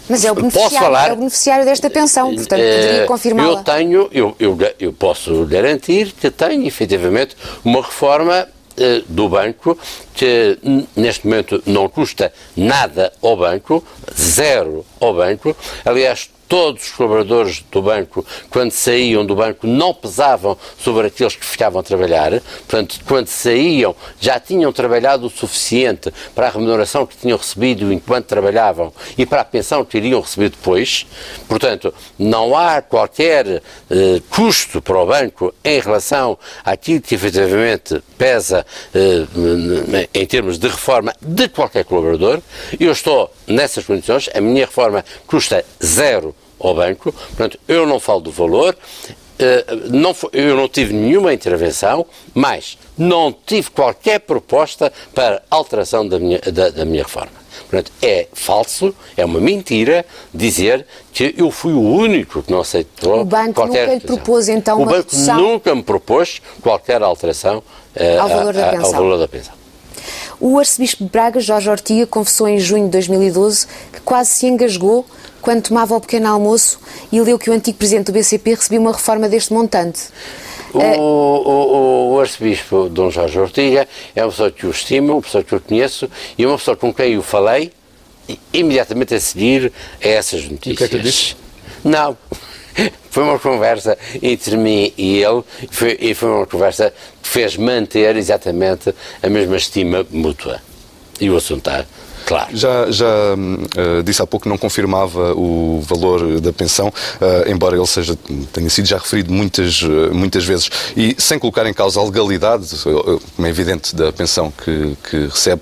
Mas 0.09 0.25
é 0.25 0.31
o 0.31 0.35
beneficiário, 0.35 0.95
é 0.97 1.13
o 1.13 1.15
beneficiário 1.15 1.65
desta 1.65 1.89
pensão, 1.89 2.35
portanto 2.35 2.59
poderia 2.59 3.05
confirmar. 3.05 3.45
Eu 3.45 3.63
tenho, 3.63 4.09
eu, 4.11 4.35
eu, 4.37 4.57
eu 4.77 4.91
posso 4.91 5.45
garantir 5.45 6.11
que 6.11 6.29
tenho 6.29 6.67
efetivamente 6.67 7.37
uma 7.63 7.81
reforma 7.81 8.33
eh, 8.35 8.52
do 9.07 9.29
banco, 9.29 9.77
que 10.13 10.57
neste 10.95 11.27
momento 11.27 11.62
não 11.65 11.88
custa 11.89 12.33
nada 12.55 13.12
ao 13.21 13.38
banco, 13.38 13.83
zero 14.17 14.86
ao 14.99 15.13
banco. 15.13 15.55
Aliás, 15.86 16.29
todos 16.53 16.83
os 16.83 16.91
colaboradores 16.91 17.65
do 17.71 17.81
banco, 17.81 18.23
quando 18.51 18.69
saíam 18.69 19.25
do 19.25 19.35
banco, 19.35 19.65
não 19.65 19.91
pesavam 19.91 20.55
sobre 20.77 21.07
aqueles 21.07 21.35
que 21.35 21.43
ficavam 21.43 21.79
a 21.79 21.83
trabalhar. 21.83 22.29
Portanto, 22.67 22.99
quando 23.07 23.25
saíam, 23.25 23.95
já 24.21 24.39
tinham 24.39 24.71
trabalhado 24.71 25.25
o 25.25 25.31
suficiente 25.31 26.13
para 26.35 26.45
a 26.45 26.51
remuneração 26.51 27.07
que 27.07 27.17
tinham 27.17 27.39
recebido 27.39 27.91
enquanto 27.91 28.27
trabalhavam 28.27 28.93
e 29.17 29.25
para 29.25 29.41
a 29.41 29.43
pensão 29.43 29.83
que 29.83 29.97
iriam 29.97 30.21
receber 30.21 30.49
depois. 30.49 31.07
Portanto, 31.47 31.91
não 32.19 32.55
há 32.55 32.83
qualquer 32.83 33.47
eh, 33.89 34.21
custo 34.29 34.79
para 34.79 34.99
o 34.99 35.07
banco 35.07 35.51
em 35.63 35.79
relação 35.79 36.37
àquilo 36.63 37.01
que 37.01 37.15
efetivamente 37.15 37.99
pesa 38.15 38.63
eh, 38.93 40.07
em 40.13 40.25
termos 40.27 40.59
de 40.59 40.67
reforma 40.67 41.15
de 41.19 41.47
qualquer 41.49 41.83
colaborador. 41.83 42.39
Eu 42.79 42.91
estou 42.91 43.33
nessas 43.47 43.83
condições, 43.83 44.29
a 44.35 44.39
minha 44.39 44.67
reforma 44.67 45.03
custa 45.25 45.65
zero 45.83 46.35
ao 46.67 46.76
banco, 46.76 47.12
portanto, 47.12 47.60
eu 47.67 47.86
não 47.86 47.99
falo 47.99 48.21
do 48.21 48.32
valor, 48.32 48.76
eh, 49.39 49.65
não, 49.89 50.15
eu 50.32 50.56
não 50.56 50.67
tive 50.67 50.93
nenhuma 50.93 51.34
intervenção, 51.34 52.06
mas 52.34 52.78
não 52.97 53.36
tive 53.45 53.71
qualquer 53.71 54.19
proposta 54.19 54.91
para 55.13 55.41
alteração 55.49 56.08
da 56.08 56.19
minha, 56.19 56.39
da, 56.39 56.69
da 56.69 56.86
minha 56.86 57.04
reforma. 57.04 57.43
Portanto, 57.69 57.91
é 58.02 58.28
falso, 58.34 58.95
é 59.17 59.26
uma 59.26 59.39
mentira 59.39 60.06
dizer 60.34 60.86
que 61.12 61.34
eu 61.38 61.49
fui 61.49 61.73
o 61.73 61.82
único 61.82 62.43
que 62.43 62.52
não 62.52 62.62
aceitou 62.62 63.21
O 63.21 63.26
banco 63.26 63.54
qualquer 63.54 63.88
nunca 63.88 63.93
lhe 63.93 63.99
propôs 64.02 64.49
então 64.49 64.82
o 64.82 64.86
banco 64.86 65.15
nunca 65.36 65.76
me 65.76 65.84
propôs 65.84 66.41
qualquer 66.62 67.02
alteração 67.02 67.58
uh, 67.60 68.21
ao, 68.21 68.30
valor 68.30 68.58
a, 68.58 68.69
a, 68.69 68.80
ao 68.80 68.91
valor 68.91 69.17
da 69.17 69.28
pensão. 69.28 69.62
O 70.45 70.60
arcebispo 70.60 71.06
de 71.06 71.10
Braga, 71.10 71.39
Jorge 71.39 71.69
Ortiga, 71.69 72.06
confessou 72.06 72.49
em 72.49 72.60
junho 72.60 72.84
de 72.84 72.91
2012 72.91 73.65
que 73.93 74.01
quase 74.01 74.32
se 74.32 74.45
engasgou 74.45 75.06
quando 75.41 75.62
tomava 75.62 75.95
o 75.95 76.01
pequeno 76.01 76.27
almoço 76.27 76.82
e 77.13 77.21
leu 77.21 77.39
que 77.39 77.49
o 77.49 77.53
antigo 77.53 77.77
presidente 77.77 78.08
do 78.08 78.12
BCP 78.12 78.56
recebia 78.56 78.77
uma 78.82 78.91
reforma 78.91 79.29
deste 79.29 79.53
montante. 79.53 80.01
O, 80.73 80.79
o, 80.79 82.13
o, 82.15 82.19
arcebispo 82.19 82.89
Dom 82.89 83.10
Jorge 83.10 83.39
Ortiga 83.39 83.88
é 84.13 84.21
uma 84.21 84.32
pessoa 84.32 84.51
que 84.51 84.65
eu 84.65 84.71
estimo, 84.71 85.13
uma 85.13 85.21
pessoa 85.21 85.45
que 85.45 85.53
eu 85.53 85.62
conheço 85.62 86.10
e 86.38 86.45
uma 86.45 86.58
pessoa 86.58 86.75
com 86.75 86.93
quem 86.93 87.13
eu 87.13 87.23
falei 87.23 87.71
imediatamente 88.51 89.15
a 89.15 89.21
seguir 89.21 89.71
a 90.03 90.08
essas 90.10 90.43
notícias. 90.43 90.75
O 90.75 90.77
que 90.77 90.84
é 90.84 90.88
que 90.89 90.99
disse? 90.99 91.38
Não, 91.86 92.17
foi 93.09 93.23
uma 93.23 93.39
conversa 93.39 93.97
entre 94.21 94.57
mim 94.57 94.93
e 94.97 95.21
ele 95.21 95.43
foi, 95.69 95.97
e 95.99 96.13
foi 96.13 96.29
uma 96.29 96.45
conversa 96.45 96.93
que 97.21 97.29
fez 97.29 97.57
manter 97.57 98.15
exatamente 98.15 98.93
a 99.21 99.29
mesma 99.29 99.57
estima 99.57 100.05
mútua. 100.12 100.62
E 101.19 101.29
o 101.29 101.38
assunto 101.38 101.69
está 101.69 101.86
Claro. 102.25 102.55
Já, 102.55 102.89
já 102.89 103.05
uh, 103.05 104.03
disse 104.03 104.21
há 104.21 104.27
pouco 104.27 104.43
que 104.43 104.49
não 104.49 104.57
confirmava 104.57 105.33
o 105.33 105.81
valor 105.81 106.39
da 106.39 106.53
pensão, 106.53 106.88
uh, 106.88 107.49
embora 107.49 107.75
ele 107.75 107.88
seja, 107.88 108.17
tenha 108.51 108.69
sido 108.69 108.88
já 108.88 108.97
referido 108.97 109.31
muitas, 109.31 109.81
uh, 109.81 110.13
muitas 110.13 110.45
vezes. 110.45 110.69
E 110.95 111.15
sem 111.17 111.38
colocar 111.38 111.65
em 111.65 111.73
causa 111.73 111.99
a 111.99 112.03
legalidade, 112.03 112.67
como 112.83 113.47
é 113.47 113.49
evidente, 113.49 113.95
da 113.95 114.12
pensão 114.12 114.51
que, 114.51 114.97
que 115.09 115.27
recebe, 115.27 115.62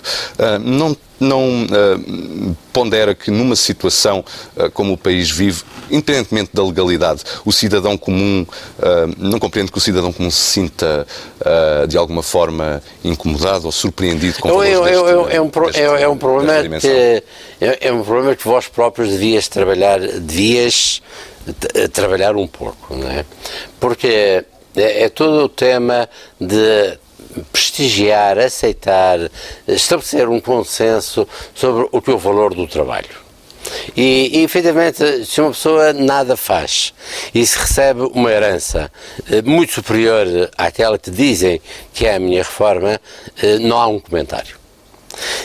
não 0.64 0.96
não 1.22 1.66
uh, 1.66 2.58
pondera 2.74 3.14
que 3.14 3.30
numa 3.30 3.56
situação 3.56 4.26
uh, 4.58 4.72
como 4.72 4.94
o 4.94 4.98
país 4.98 5.30
vive, 5.30 5.64
independentemente 5.90 6.50
da 6.52 6.64
legalidade, 6.64 7.24
o 7.46 7.52
cidadão 7.52 7.96
comum, 7.96 8.42
uh, 8.42 9.16
não 9.18 9.40
compreende 9.40 9.72
que 9.72 9.78
o 9.78 9.82
cidadão 9.82 10.12
comum 10.12 10.32
se 10.32 10.42
sinta 10.42 11.06
de 11.88 11.98
alguma 11.98 12.22
forma 12.22 12.82
incomodado 13.04 13.66
ou 13.66 13.72
surpreendido 13.72 14.40
com 14.40 14.50
o 14.50 14.64
eu, 14.64 14.86
eu, 14.88 15.08
eu, 15.08 15.30
é, 15.30 15.42
um 15.42 15.50
pro, 15.50 15.70
é, 15.70 16.04
é, 16.04 16.08
um 16.08 16.18
problema 16.18 16.80
que 16.80 16.88
é, 16.88 17.24
é, 17.60 17.92
um 17.92 18.04
problema 18.04 18.36
que 18.36 18.48
vós 18.48 18.68
próprios 18.68 19.10
devias 19.10 19.48
trabalhar, 19.48 20.00
devias 20.00 21.02
trabalhar 21.92 22.36
um 22.36 22.48
pouco, 22.48 22.96
não 22.96 23.10
é? 23.10 23.26
Porque 23.80 24.46
é, 24.76 25.04
é 25.04 25.10
todo 25.10 25.46
o 25.46 25.50
tema 25.50 26.08
de 26.40 26.98
prestigiar, 27.52 28.38
aceitar, 28.38 29.20
estabelecer 29.68 30.28
um 30.28 30.40
consenso 30.40 31.28
sobre 31.54 31.88
o 31.92 32.02
que 32.02 32.12
é 32.12 32.14
o 32.14 32.18
valor 32.18 32.54
do 32.54 32.68
trabalho. 32.68 33.22
E, 33.96 34.40
e, 34.40 34.44
efetivamente, 34.44 35.26
se 35.26 35.40
uma 35.40 35.52
pessoa 35.52 35.94
nada 35.94 36.36
faz 36.36 36.94
e 37.34 37.46
se 37.46 37.58
recebe 37.58 38.02
uma 38.14 38.32
herança 38.32 38.92
eh, 39.30 39.42
muito 39.44 39.74
superior 39.74 40.26
àquela 40.58 40.98
que 40.98 41.12
dizem 41.12 41.62
que 41.94 42.06
é 42.06 42.16
a 42.16 42.20
minha 42.20 42.40
reforma, 42.40 43.00
eh, 43.42 43.60
não 43.60 43.80
há 43.80 43.88
um 43.88 44.00
comentário. 44.00 44.60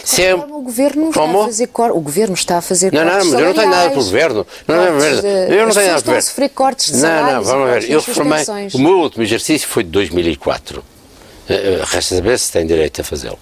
Se 0.05 0.23
é... 0.23 0.35
O 0.35 0.63
governo 0.63 1.09
está 1.09 1.21
Como? 1.21 1.43
a 1.43 1.45
fazer 1.47 1.67
cortes. 1.67 1.97
O 1.97 2.01
governo 2.01 2.35
está 2.35 2.59
a 2.59 2.63
fazer 2.63 2.93
não, 2.93 3.03
cortes. 3.03 3.25
Não, 3.25 3.33
mas 3.33 3.41
eu 3.41 3.47
não 3.47 3.55
tenho 3.55 3.71
nada 3.71 3.91
com 3.91 4.01
o 4.01 4.05
governo. 4.05 4.47
Não, 4.67 4.77
não, 4.77 4.85
não, 4.85 5.05
eu 5.05 5.67
não 5.67 5.75
tenho 5.75 5.87
nada 5.87 6.01
com 6.01 6.01
o 6.01 6.05
governo. 6.05 6.23
de 6.93 6.97
Não, 6.97 7.33
não, 7.33 7.43
vamos 7.43 7.71
ver. 7.71 7.91
Eu 7.91 8.01
reformei. 8.01 8.45
O 8.75 8.79
meu 8.79 8.99
último 9.01 9.23
exercício 9.25 9.69
foi 9.69 9.83
de 9.83 9.91
2004. 9.91 10.85
Eh, 11.49 11.55
eh, 11.55 11.85
resta 11.85 12.17
saber 12.17 12.39
se 12.39 12.53
tem 12.53 12.67
direito 12.67 13.01
a 13.01 13.05
fazê-lo. 13.05 13.39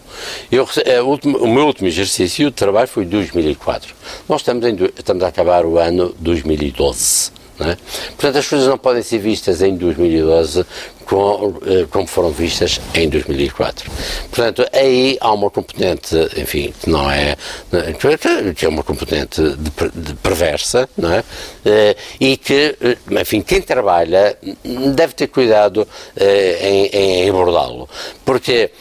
Eh, 0.51 1.01
o 1.01 1.47
meu 1.47 1.67
último 1.67 1.89
exercício 1.89 2.51
de 2.51 2.57
trabalho 2.57 2.89
foi 2.89 3.05
em 3.05 3.09
2004. 3.09 3.95
Nós 4.29 4.43
estamos, 4.43 4.65
em, 4.67 4.77
estamos 4.97 5.23
a 5.23 5.29
acabar 5.29 5.65
o 5.65 5.79
ano 5.79 6.15
2012. 6.19 7.33
É? 7.61 7.77
Portanto, 8.09 8.39
as 8.39 8.49
coisas 8.49 8.67
não 8.67 8.77
podem 8.77 9.03
ser 9.03 9.19
vistas 9.19 9.63
em 9.63 9.77
2012 9.77 10.67
como, 11.05 11.61
como 11.89 12.07
foram 12.07 12.31
vistas 12.31 12.81
em 12.95 13.09
2004. 13.09 13.91
Portanto, 14.31 14.67
aí 14.73 15.17
há 15.21 15.33
uma 15.33 15.51
componente, 15.51 16.17
enfim, 16.37 16.75
que 16.81 16.91
não 16.91 17.09
é, 17.09 17.37
que 18.57 18.67
é 18.67 18.69
uma 18.69 18.83
componente 18.83 19.41
de, 19.41 19.91
de 19.95 20.15
perversa, 20.15 20.89
não 20.97 21.13
é? 21.13 21.25
E 22.19 22.37
que, 22.37 22.77
enfim, 23.21 23.41
quem 23.41 23.61
trabalha 23.63 24.37
deve 24.95 25.13
ter 25.13 25.29
cuidado 25.29 25.87
em, 26.19 26.87
em 26.87 27.31
abordá-lo, 27.31 27.89
porque 28.25 28.73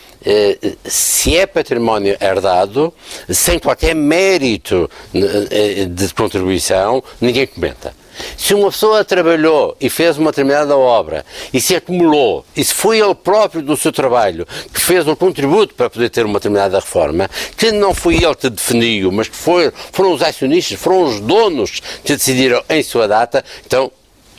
se 0.85 1.37
é 1.37 1.45
património 1.45 2.17
herdado, 2.19 2.93
sem 3.29 3.59
qualquer 3.59 3.93
mérito 3.93 4.89
de 5.13 6.13
contribuição, 6.13 7.03
ninguém 7.19 7.45
comenta. 7.45 8.02
Se 8.37 8.53
uma 8.53 8.71
pessoa 8.71 9.03
trabalhou 9.03 9.75
e 9.79 9.89
fez 9.89 10.17
uma 10.17 10.31
determinada 10.31 10.77
obra 10.77 11.25
e 11.53 11.59
se 11.59 11.75
acumulou, 11.75 12.45
e 12.55 12.63
se 12.63 12.73
foi 12.73 12.99
ele 12.99 13.15
próprio 13.15 13.61
do 13.61 13.75
seu 13.77 13.91
trabalho 13.91 14.45
que 14.73 14.79
fez 14.79 15.07
um 15.07 15.15
contributo 15.15 15.73
para 15.75 15.89
poder 15.89 16.09
ter 16.09 16.25
uma 16.25 16.39
determinada 16.39 16.79
reforma, 16.79 17.29
que 17.57 17.71
não 17.71 17.93
foi 17.93 18.15
ele 18.15 18.35
que 18.35 18.49
definiu, 18.49 19.11
mas 19.11 19.27
que 19.27 19.35
foi, 19.35 19.71
foram 19.91 20.13
os 20.13 20.21
acionistas, 20.21 20.79
foram 20.79 21.03
os 21.03 21.19
donos 21.19 21.81
que 22.03 22.13
decidiram 22.13 22.63
em 22.69 22.83
sua 22.83 23.07
data, 23.07 23.43
então 23.65 23.91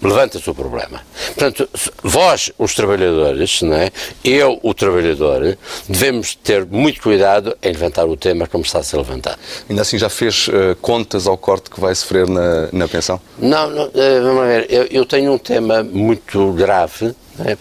levanta-se 0.04 0.48
o 0.48 0.54
problema. 0.54 1.00
Portanto, 1.26 1.68
vós, 2.02 2.52
os 2.58 2.74
trabalhadores, 2.74 3.62
não 3.62 3.74
é? 3.74 3.90
eu, 4.22 4.58
o 4.62 4.74
trabalhador, 4.74 5.56
devemos 5.88 6.34
ter 6.34 6.64
muito 6.66 7.00
cuidado 7.00 7.56
em 7.62 7.68
levantar 7.68 8.06
o 8.06 8.16
tema 8.16 8.46
como 8.46 8.64
está 8.64 8.80
a 8.80 8.82
ser 8.82 8.96
levantado. 8.96 9.38
Ainda 9.68 9.82
assim, 9.82 9.98
já 9.98 10.08
fez 10.08 10.48
uh, 10.48 10.76
contas 10.80 11.26
ao 11.26 11.36
corte 11.36 11.70
que 11.70 11.80
vai 11.80 11.94
sofrer 11.94 12.28
na, 12.28 12.68
na 12.72 12.88
pensão? 12.88 13.20
Não, 13.38 13.70
não 13.70 13.84
uh, 13.86 14.22
vamos 14.22 14.46
ver, 14.46 14.66
eu, 14.70 14.84
eu, 14.90 15.04
tenho 15.04 15.32
um 15.32 15.38
tema 15.38 15.82
muito 15.82 16.52
grave, 16.52 17.14
é? 17.44 17.56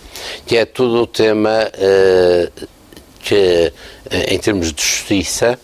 que 0.45 0.57
é 0.57 0.65
todo 0.65 1.01
o 1.01 1.07
tema 1.07 1.71
uh, 1.73 2.67
que, 3.19 3.71
em 4.27 4.37
termos 4.37 4.73
de 4.73 4.81
justiça, 4.81 5.57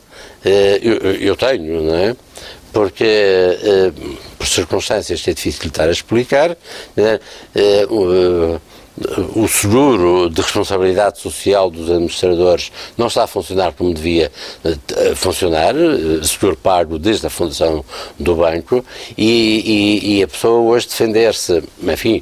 eu, 0.81 0.95
eu 1.15 1.35
tenho, 1.35 1.83
não 1.83 1.95
é? 1.95 2.15
Porque 2.71 3.03
eh, 3.05 3.91
por 4.37 4.47
circunstâncias 4.47 5.21
que 5.21 5.29
é 5.29 5.33
difícil 5.33 5.67
estar 5.67 5.87
a 5.87 5.91
explicar, 5.91 6.57
né, 6.95 7.19
eh, 7.55 7.87
o 9.33 9.47
seguro 9.47 10.29
de 10.29 10.41
responsabilidade 10.41 11.19
social 11.19 11.69
dos 11.69 11.89
administradores 11.89 12.69
não 12.97 13.07
está 13.07 13.23
a 13.23 13.27
funcionar 13.27 13.71
como 13.71 13.93
devia 13.93 14.29
funcionar, 15.15 15.73
seguro 16.21 16.57
pago 16.57 16.99
desde 16.99 17.25
a 17.25 17.29
fundação 17.29 17.85
do 18.19 18.35
banco, 18.35 18.83
e, 19.17 20.01
e, 20.03 20.17
e 20.17 20.23
a 20.23 20.27
pessoa 20.27 20.59
hoje 20.59 20.89
defender-se, 20.89 21.63
enfim, 21.81 22.21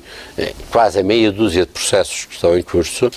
quase 0.69 0.99
a 0.99 1.03
meia 1.03 1.31
dúzia 1.31 1.65
de 1.65 1.71
processos 1.71 2.25
que 2.25 2.35
estão 2.35 2.55
em 2.55 2.61
curso, 2.61 3.09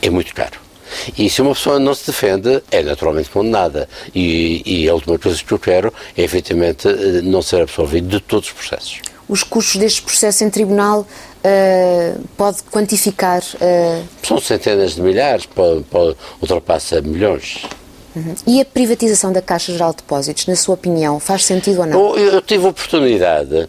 é 0.00 0.08
muito 0.10 0.32
caro. 0.32 0.67
E 1.16 1.28
se 1.28 1.42
uma 1.42 1.54
pessoa 1.54 1.78
não 1.78 1.94
se 1.94 2.06
defende, 2.06 2.62
é 2.70 2.82
naturalmente 2.82 3.30
condenada. 3.30 3.88
E, 4.14 4.62
e 4.64 4.88
a 4.88 4.94
última 4.94 5.18
coisa 5.18 5.42
que 5.42 5.52
eu 5.52 5.58
quero 5.58 5.92
é, 6.16 6.22
efetivamente, 6.22 6.88
não 7.22 7.42
ser 7.42 7.62
absolvido 7.62 8.08
de 8.08 8.20
todos 8.20 8.48
os 8.48 8.54
processos. 8.54 9.00
Os 9.28 9.42
custos 9.42 9.76
deste 9.76 10.02
processo 10.02 10.42
em 10.42 10.50
tribunal 10.50 11.00
uh, 11.00 12.20
pode 12.36 12.62
quantificar? 12.72 13.42
Uh... 13.42 14.02
São 14.22 14.40
centenas 14.40 14.94
de 14.94 15.02
milhares, 15.02 15.44
pode, 15.44 15.82
pode, 15.84 16.16
ultrapassa 16.40 17.00
milhões. 17.02 17.62
Uhum. 18.16 18.34
E 18.46 18.60
a 18.60 18.64
privatização 18.64 19.32
da 19.32 19.42
Caixa 19.42 19.70
Geral 19.70 19.90
de 19.90 19.98
Depósitos, 19.98 20.46
na 20.46 20.56
sua 20.56 20.74
opinião, 20.74 21.20
faz 21.20 21.44
sentido 21.44 21.80
ou 21.80 21.86
não? 21.86 22.16
Eu, 22.16 22.32
eu 22.34 22.42
tive 22.42 22.66
oportunidade 22.66 23.68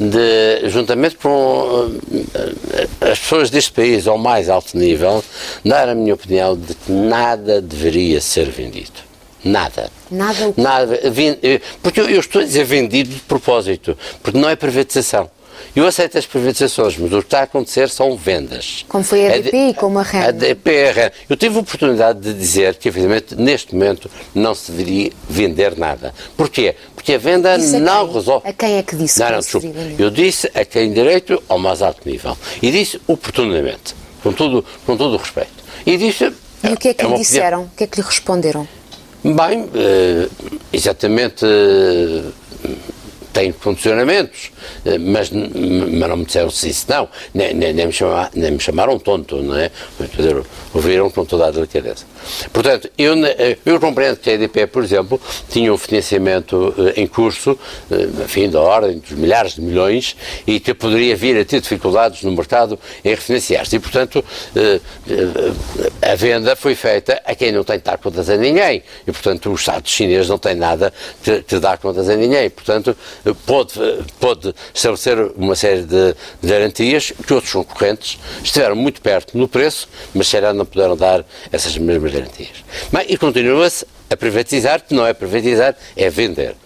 de, 0.00 0.68
juntamente 0.70 1.16
com 1.16 1.92
eh, 2.34 2.88
as 3.12 3.18
pessoas 3.18 3.50
deste 3.50 3.70
país 3.72 4.06
ao 4.06 4.16
mais 4.16 4.48
alto 4.48 4.76
nível, 4.78 5.22
dar 5.62 5.90
a 5.90 5.94
minha 5.94 6.14
opinião 6.14 6.56
de 6.56 6.74
que 6.74 6.90
nada 6.90 7.60
deveria 7.60 8.20
ser 8.20 8.48
vendido. 8.48 9.10
Nada. 9.44 9.90
Nada 10.10 10.48
o 10.48 10.54
Nada. 10.56 10.98
Eh, 11.02 11.60
porque 11.82 12.00
eu, 12.00 12.08
eu 12.08 12.20
estou 12.20 12.40
a 12.40 12.44
dizer 12.44 12.64
vendido 12.64 13.10
de 13.10 13.20
propósito, 13.20 13.96
porque 14.22 14.38
não 14.38 14.48
é 14.48 14.56
privatização. 14.56 15.30
Eu 15.74 15.86
aceito 15.86 16.18
as 16.18 16.26
privatizações, 16.26 16.96
mas 16.98 17.12
o 17.12 17.18
que 17.18 17.26
está 17.26 17.40
a 17.40 17.42
acontecer 17.42 17.88
são 17.88 18.16
vendas. 18.16 18.84
Como 18.88 19.04
foi 19.04 19.26
a 19.26 19.34
ADP 19.34 19.56
e 19.56 19.74
como 19.74 19.98
a 19.98 20.02
REN. 20.02 20.20
A 20.20 20.30
e 20.30 20.88
a 20.88 20.92
REN. 20.92 21.10
Eu 21.28 21.36
tive 21.36 21.56
a 21.56 21.60
oportunidade 21.60 22.20
de 22.20 22.34
dizer 22.34 22.74
que, 22.76 22.88
evidentemente, 22.88 23.36
neste 23.36 23.74
momento 23.74 24.10
não 24.34 24.54
se 24.54 24.72
deveria 24.72 25.12
vender 25.28 25.76
nada. 25.78 26.12
Porquê? 26.36 26.74
Porque 26.94 27.14
a 27.14 27.18
venda 27.18 27.56
não 27.56 28.06
quem? 28.06 28.14
resolve. 28.14 28.48
A 28.48 28.52
quem 28.52 28.76
é 28.78 28.82
que 28.82 28.96
disse 28.96 29.20
não, 29.20 29.26
que 29.26 29.32
não, 29.32 29.40
desculpa. 29.40 29.78
Eu 29.98 30.10
disse 30.10 30.50
a 30.54 30.64
quem 30.64 30.92
direito 30.92 31.42
ao 31.48 31.58
mais 31.58 31.82
alto 31.82 32.08
nível. 32.08 32.36
E 32.60 32.70
disse 32.70 33.00
oportunamente, 33.06 33.94
com 34.22 34.32
todo, 34.32 34.64
com 34.84 34.96
todo 34.96 35.14
o 35.14 35.16
respeito. 35.16 35.50
E 35.86 35.96
disse. 35.96 36.32
E 36.62 36.68
o 36.72 36.76
que 36.76 36.88
é 36.88 36.94
que 36.94 37.04
é 37.04 37.08
lhe 37.08 37.16
disseram? 37.16 37.62
O 37.62 37.70
que 37.76 37.84
é 37.84 37.86
que 37.86 38.00
lhe 38.00 38.06
responderam? 38.06 38.68
Bem, 39.22 39.62
uh, 39.62 40.30
exatamente. 40.72 41.44
Uh, 41.44 42.32
tem 43.32 43.52
funcionamentos, 43.52 44.50
eh, 44.52 44.59
mas, 45.00 45.30
mas 45.30 46.08
não 46.08 46.16
me 46.16 46.24
disseram 46.24 46.48
isso, 46.48 46.86
não, 46.88 47.08
nem, 47.34 47.54
nem, 47.54 47.72
nem, 47.72 47.86
me 47.86 47.92
chamaram, 47.92 48.30
nem 48.34 48.50
me 48.50 48.60
chamaram 48.60 48.98
tonto, 48.98 49.36
não 49.36 49.56
é? 49.56 49.70
Dizer, 50.16 50.42
ouviram 50.72 51.10
com 51.10 51.24
toda 51.24 51.46
a 51.46 51.50
delicadeza. 51.50 52.04
Portanto, 52.52 52.90
eu, 52.96 53.14
eh, 53.24 53.56
eu 53.64 53.80
compreendo 53.80 54.18
que 54.18 54.30
a 54.30 54.34
EDP, 54.34 54.66
por 54.66 54.82
exemplo, 54.82 55.20
tinha 55.48 55.72
um 55.72 55.78
financiamento 55.78 56.74
eh, 56.78 57.00
em 57.00 57.06
curso, 57.06 57.58
enfim, 58.24 58.48
da 58.48 58.60
ordem 58.60 58.98
dos 58.98 59.12
milhares 59.12 59.54
de 59.54 59.62
milhões, 59.62 60.16
e 60.46 60.60
que 60.60 60.74
poderia 60.74 61.16
vir 61.16 61.38
a 61.38 61.44
ter 61.44 61.60
dificuldades 61.60 62.22
no 62.22 62.32
mercado 62.32 62.78
em 63.04 63.10
refinanciar-se. 63.10 63.76
E, 63.76 63.78
portanto, 63.78 64.24
a 66.02 66.14
venda 66.14 66.54
foi 66.54 66.74
feita 66.74 67.20
a 67.24 67.34
quem 67.34 67.52
não 67.52 67.64
tem 67.64 67.78
de 67.78 67.84
dar 67.84 67.98
contas 67.98 68.28
a 68.28 68.36
ninguém. 68.36 68.82
E, 69.06 69.12
portanto, 69.12 69.50
o 69.50 69.54
Estado 69.54 69.88
chinês 69.88 70.28
não 70.28 70.38
tem 70.38 70.54
nada 70.54 70.92
que 71.46 71.58
dar 71.58 71.78
contas 71.78 72.08
a 72.08 72.16
ninguém. 72.16 72.50
Portanto, 72.50 72.96
pode, 73.46 74.49
estabelecer 74.74 75.32
uma 75.36 75.54
série 75.54 75.82
de 75.82 76.14
garantias 76.42 77.12
que 77.26 77.34
outros 77.34 77.52
concorrentes 77.52 78.18
estiveram 78.42 78.76
muito 78.76 79.00
perto 79.00 79.36
no 79.36 79.48
preço, 79.48 79.88
mas 80.14 80.28
se 80.28 80.40
não 80.52 80.64
puderam 80.64 80.96
dar 80.96 81.24
essas 81.52 81.76
mesmas 81.76 82.12
garantias. 82.12 82.64
Mas, 82.90 83.06
e 83.08 83.16
continua-se 83.16 83.86
a 84.10 84.16
privatizar, 84.16 84.82
que 84.82 84.92
não 84.92 85.06
é 85.06 85.14
privatizar, 85.14 85.76
é 85.96 86.10
vender. 86.10 86.56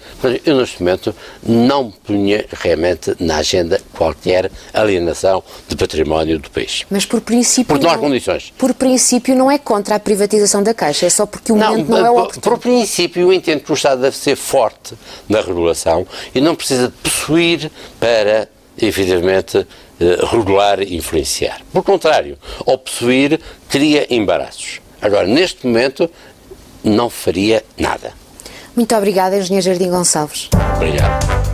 Eu, 0.46 0.56
neste 0.56 0.82
momento, 0.82 1.14
não 1.42 1.90
punha 1.90 2.46
realmente 2.50 3.14
na 3.20 3.36
agenda 3.36 3.78
qualquer 3.92 4.50
alienação 4.72 5.44
de 5.68 5.76
património 5.76 6.38
do 6.38 6.50
país. 6.50 6.86
Mas 6.88 7.04
por 7.04 7.20
princípio. 7.20 7.66
Porque 7.66 7.84
não, 7.84 7.92
há 7.92 7.98
condições. 7.98 8.50
Por 8.56 8.72
princípio, 8.72 9.36
não 9.36 9.50
é 9.50 9.58
contra 9.58 9.96
a 9.96 10.00
privatização 10.00 10.62
da 10.62 10.72
Caixa, 10.72 11.04
é 11.04 11.10
só 11.10 11.26
porque 11.26 11.52
o 11.52 11.56
momento 11.56 11.90
não, 11.90 11.98
não 11.98 12.06
é 12.06 12.10
o 12.10 12.16
oportuno. 12.16 12.40
Por 12.40 12.58
princípio, 12.58 13.20
eu 13.20 13.32
entendo 13.32 13.60
que 13.60 13.70
o 13.70 13.74
Estado 13.74 14.00
deve 14.00 14.16
ser 14.16 14.36
forte 14.36 14.94
na 15.28 15.42
regulação 15.42 16.06
e 16.34 16.40
não 16.40 16.54
precisa 16.54 16.90
possuir 17.02 17.70
para, 18.00 18.48
efetivamente, 18.78 19.66
eh, 20.00 20.18
regular 20.30 20.80
e 20.80 20.96
influenciar. 20.96 21.60
Por 21.70 21.82
contrário, 21.82 22.38
ao 22.66 22.78
possuir, 22.78 23.38
cria 23.68 24.06
embaraços. 24.08 24.80
Agora, 25.04 25.26
neste 25.26 25.66
momento, 25.66 26.10
não 26.84 27.08
faria 27.08 27.64
nada. 27.78 28.12
Muito 28.76 28.94
obrigada, 28.94 29.36
Engenheiro 29.36 29.64
Jardim 29.64 29.90
Gonçalves. 29.90 30.48
Obrigado. 30.76 31.53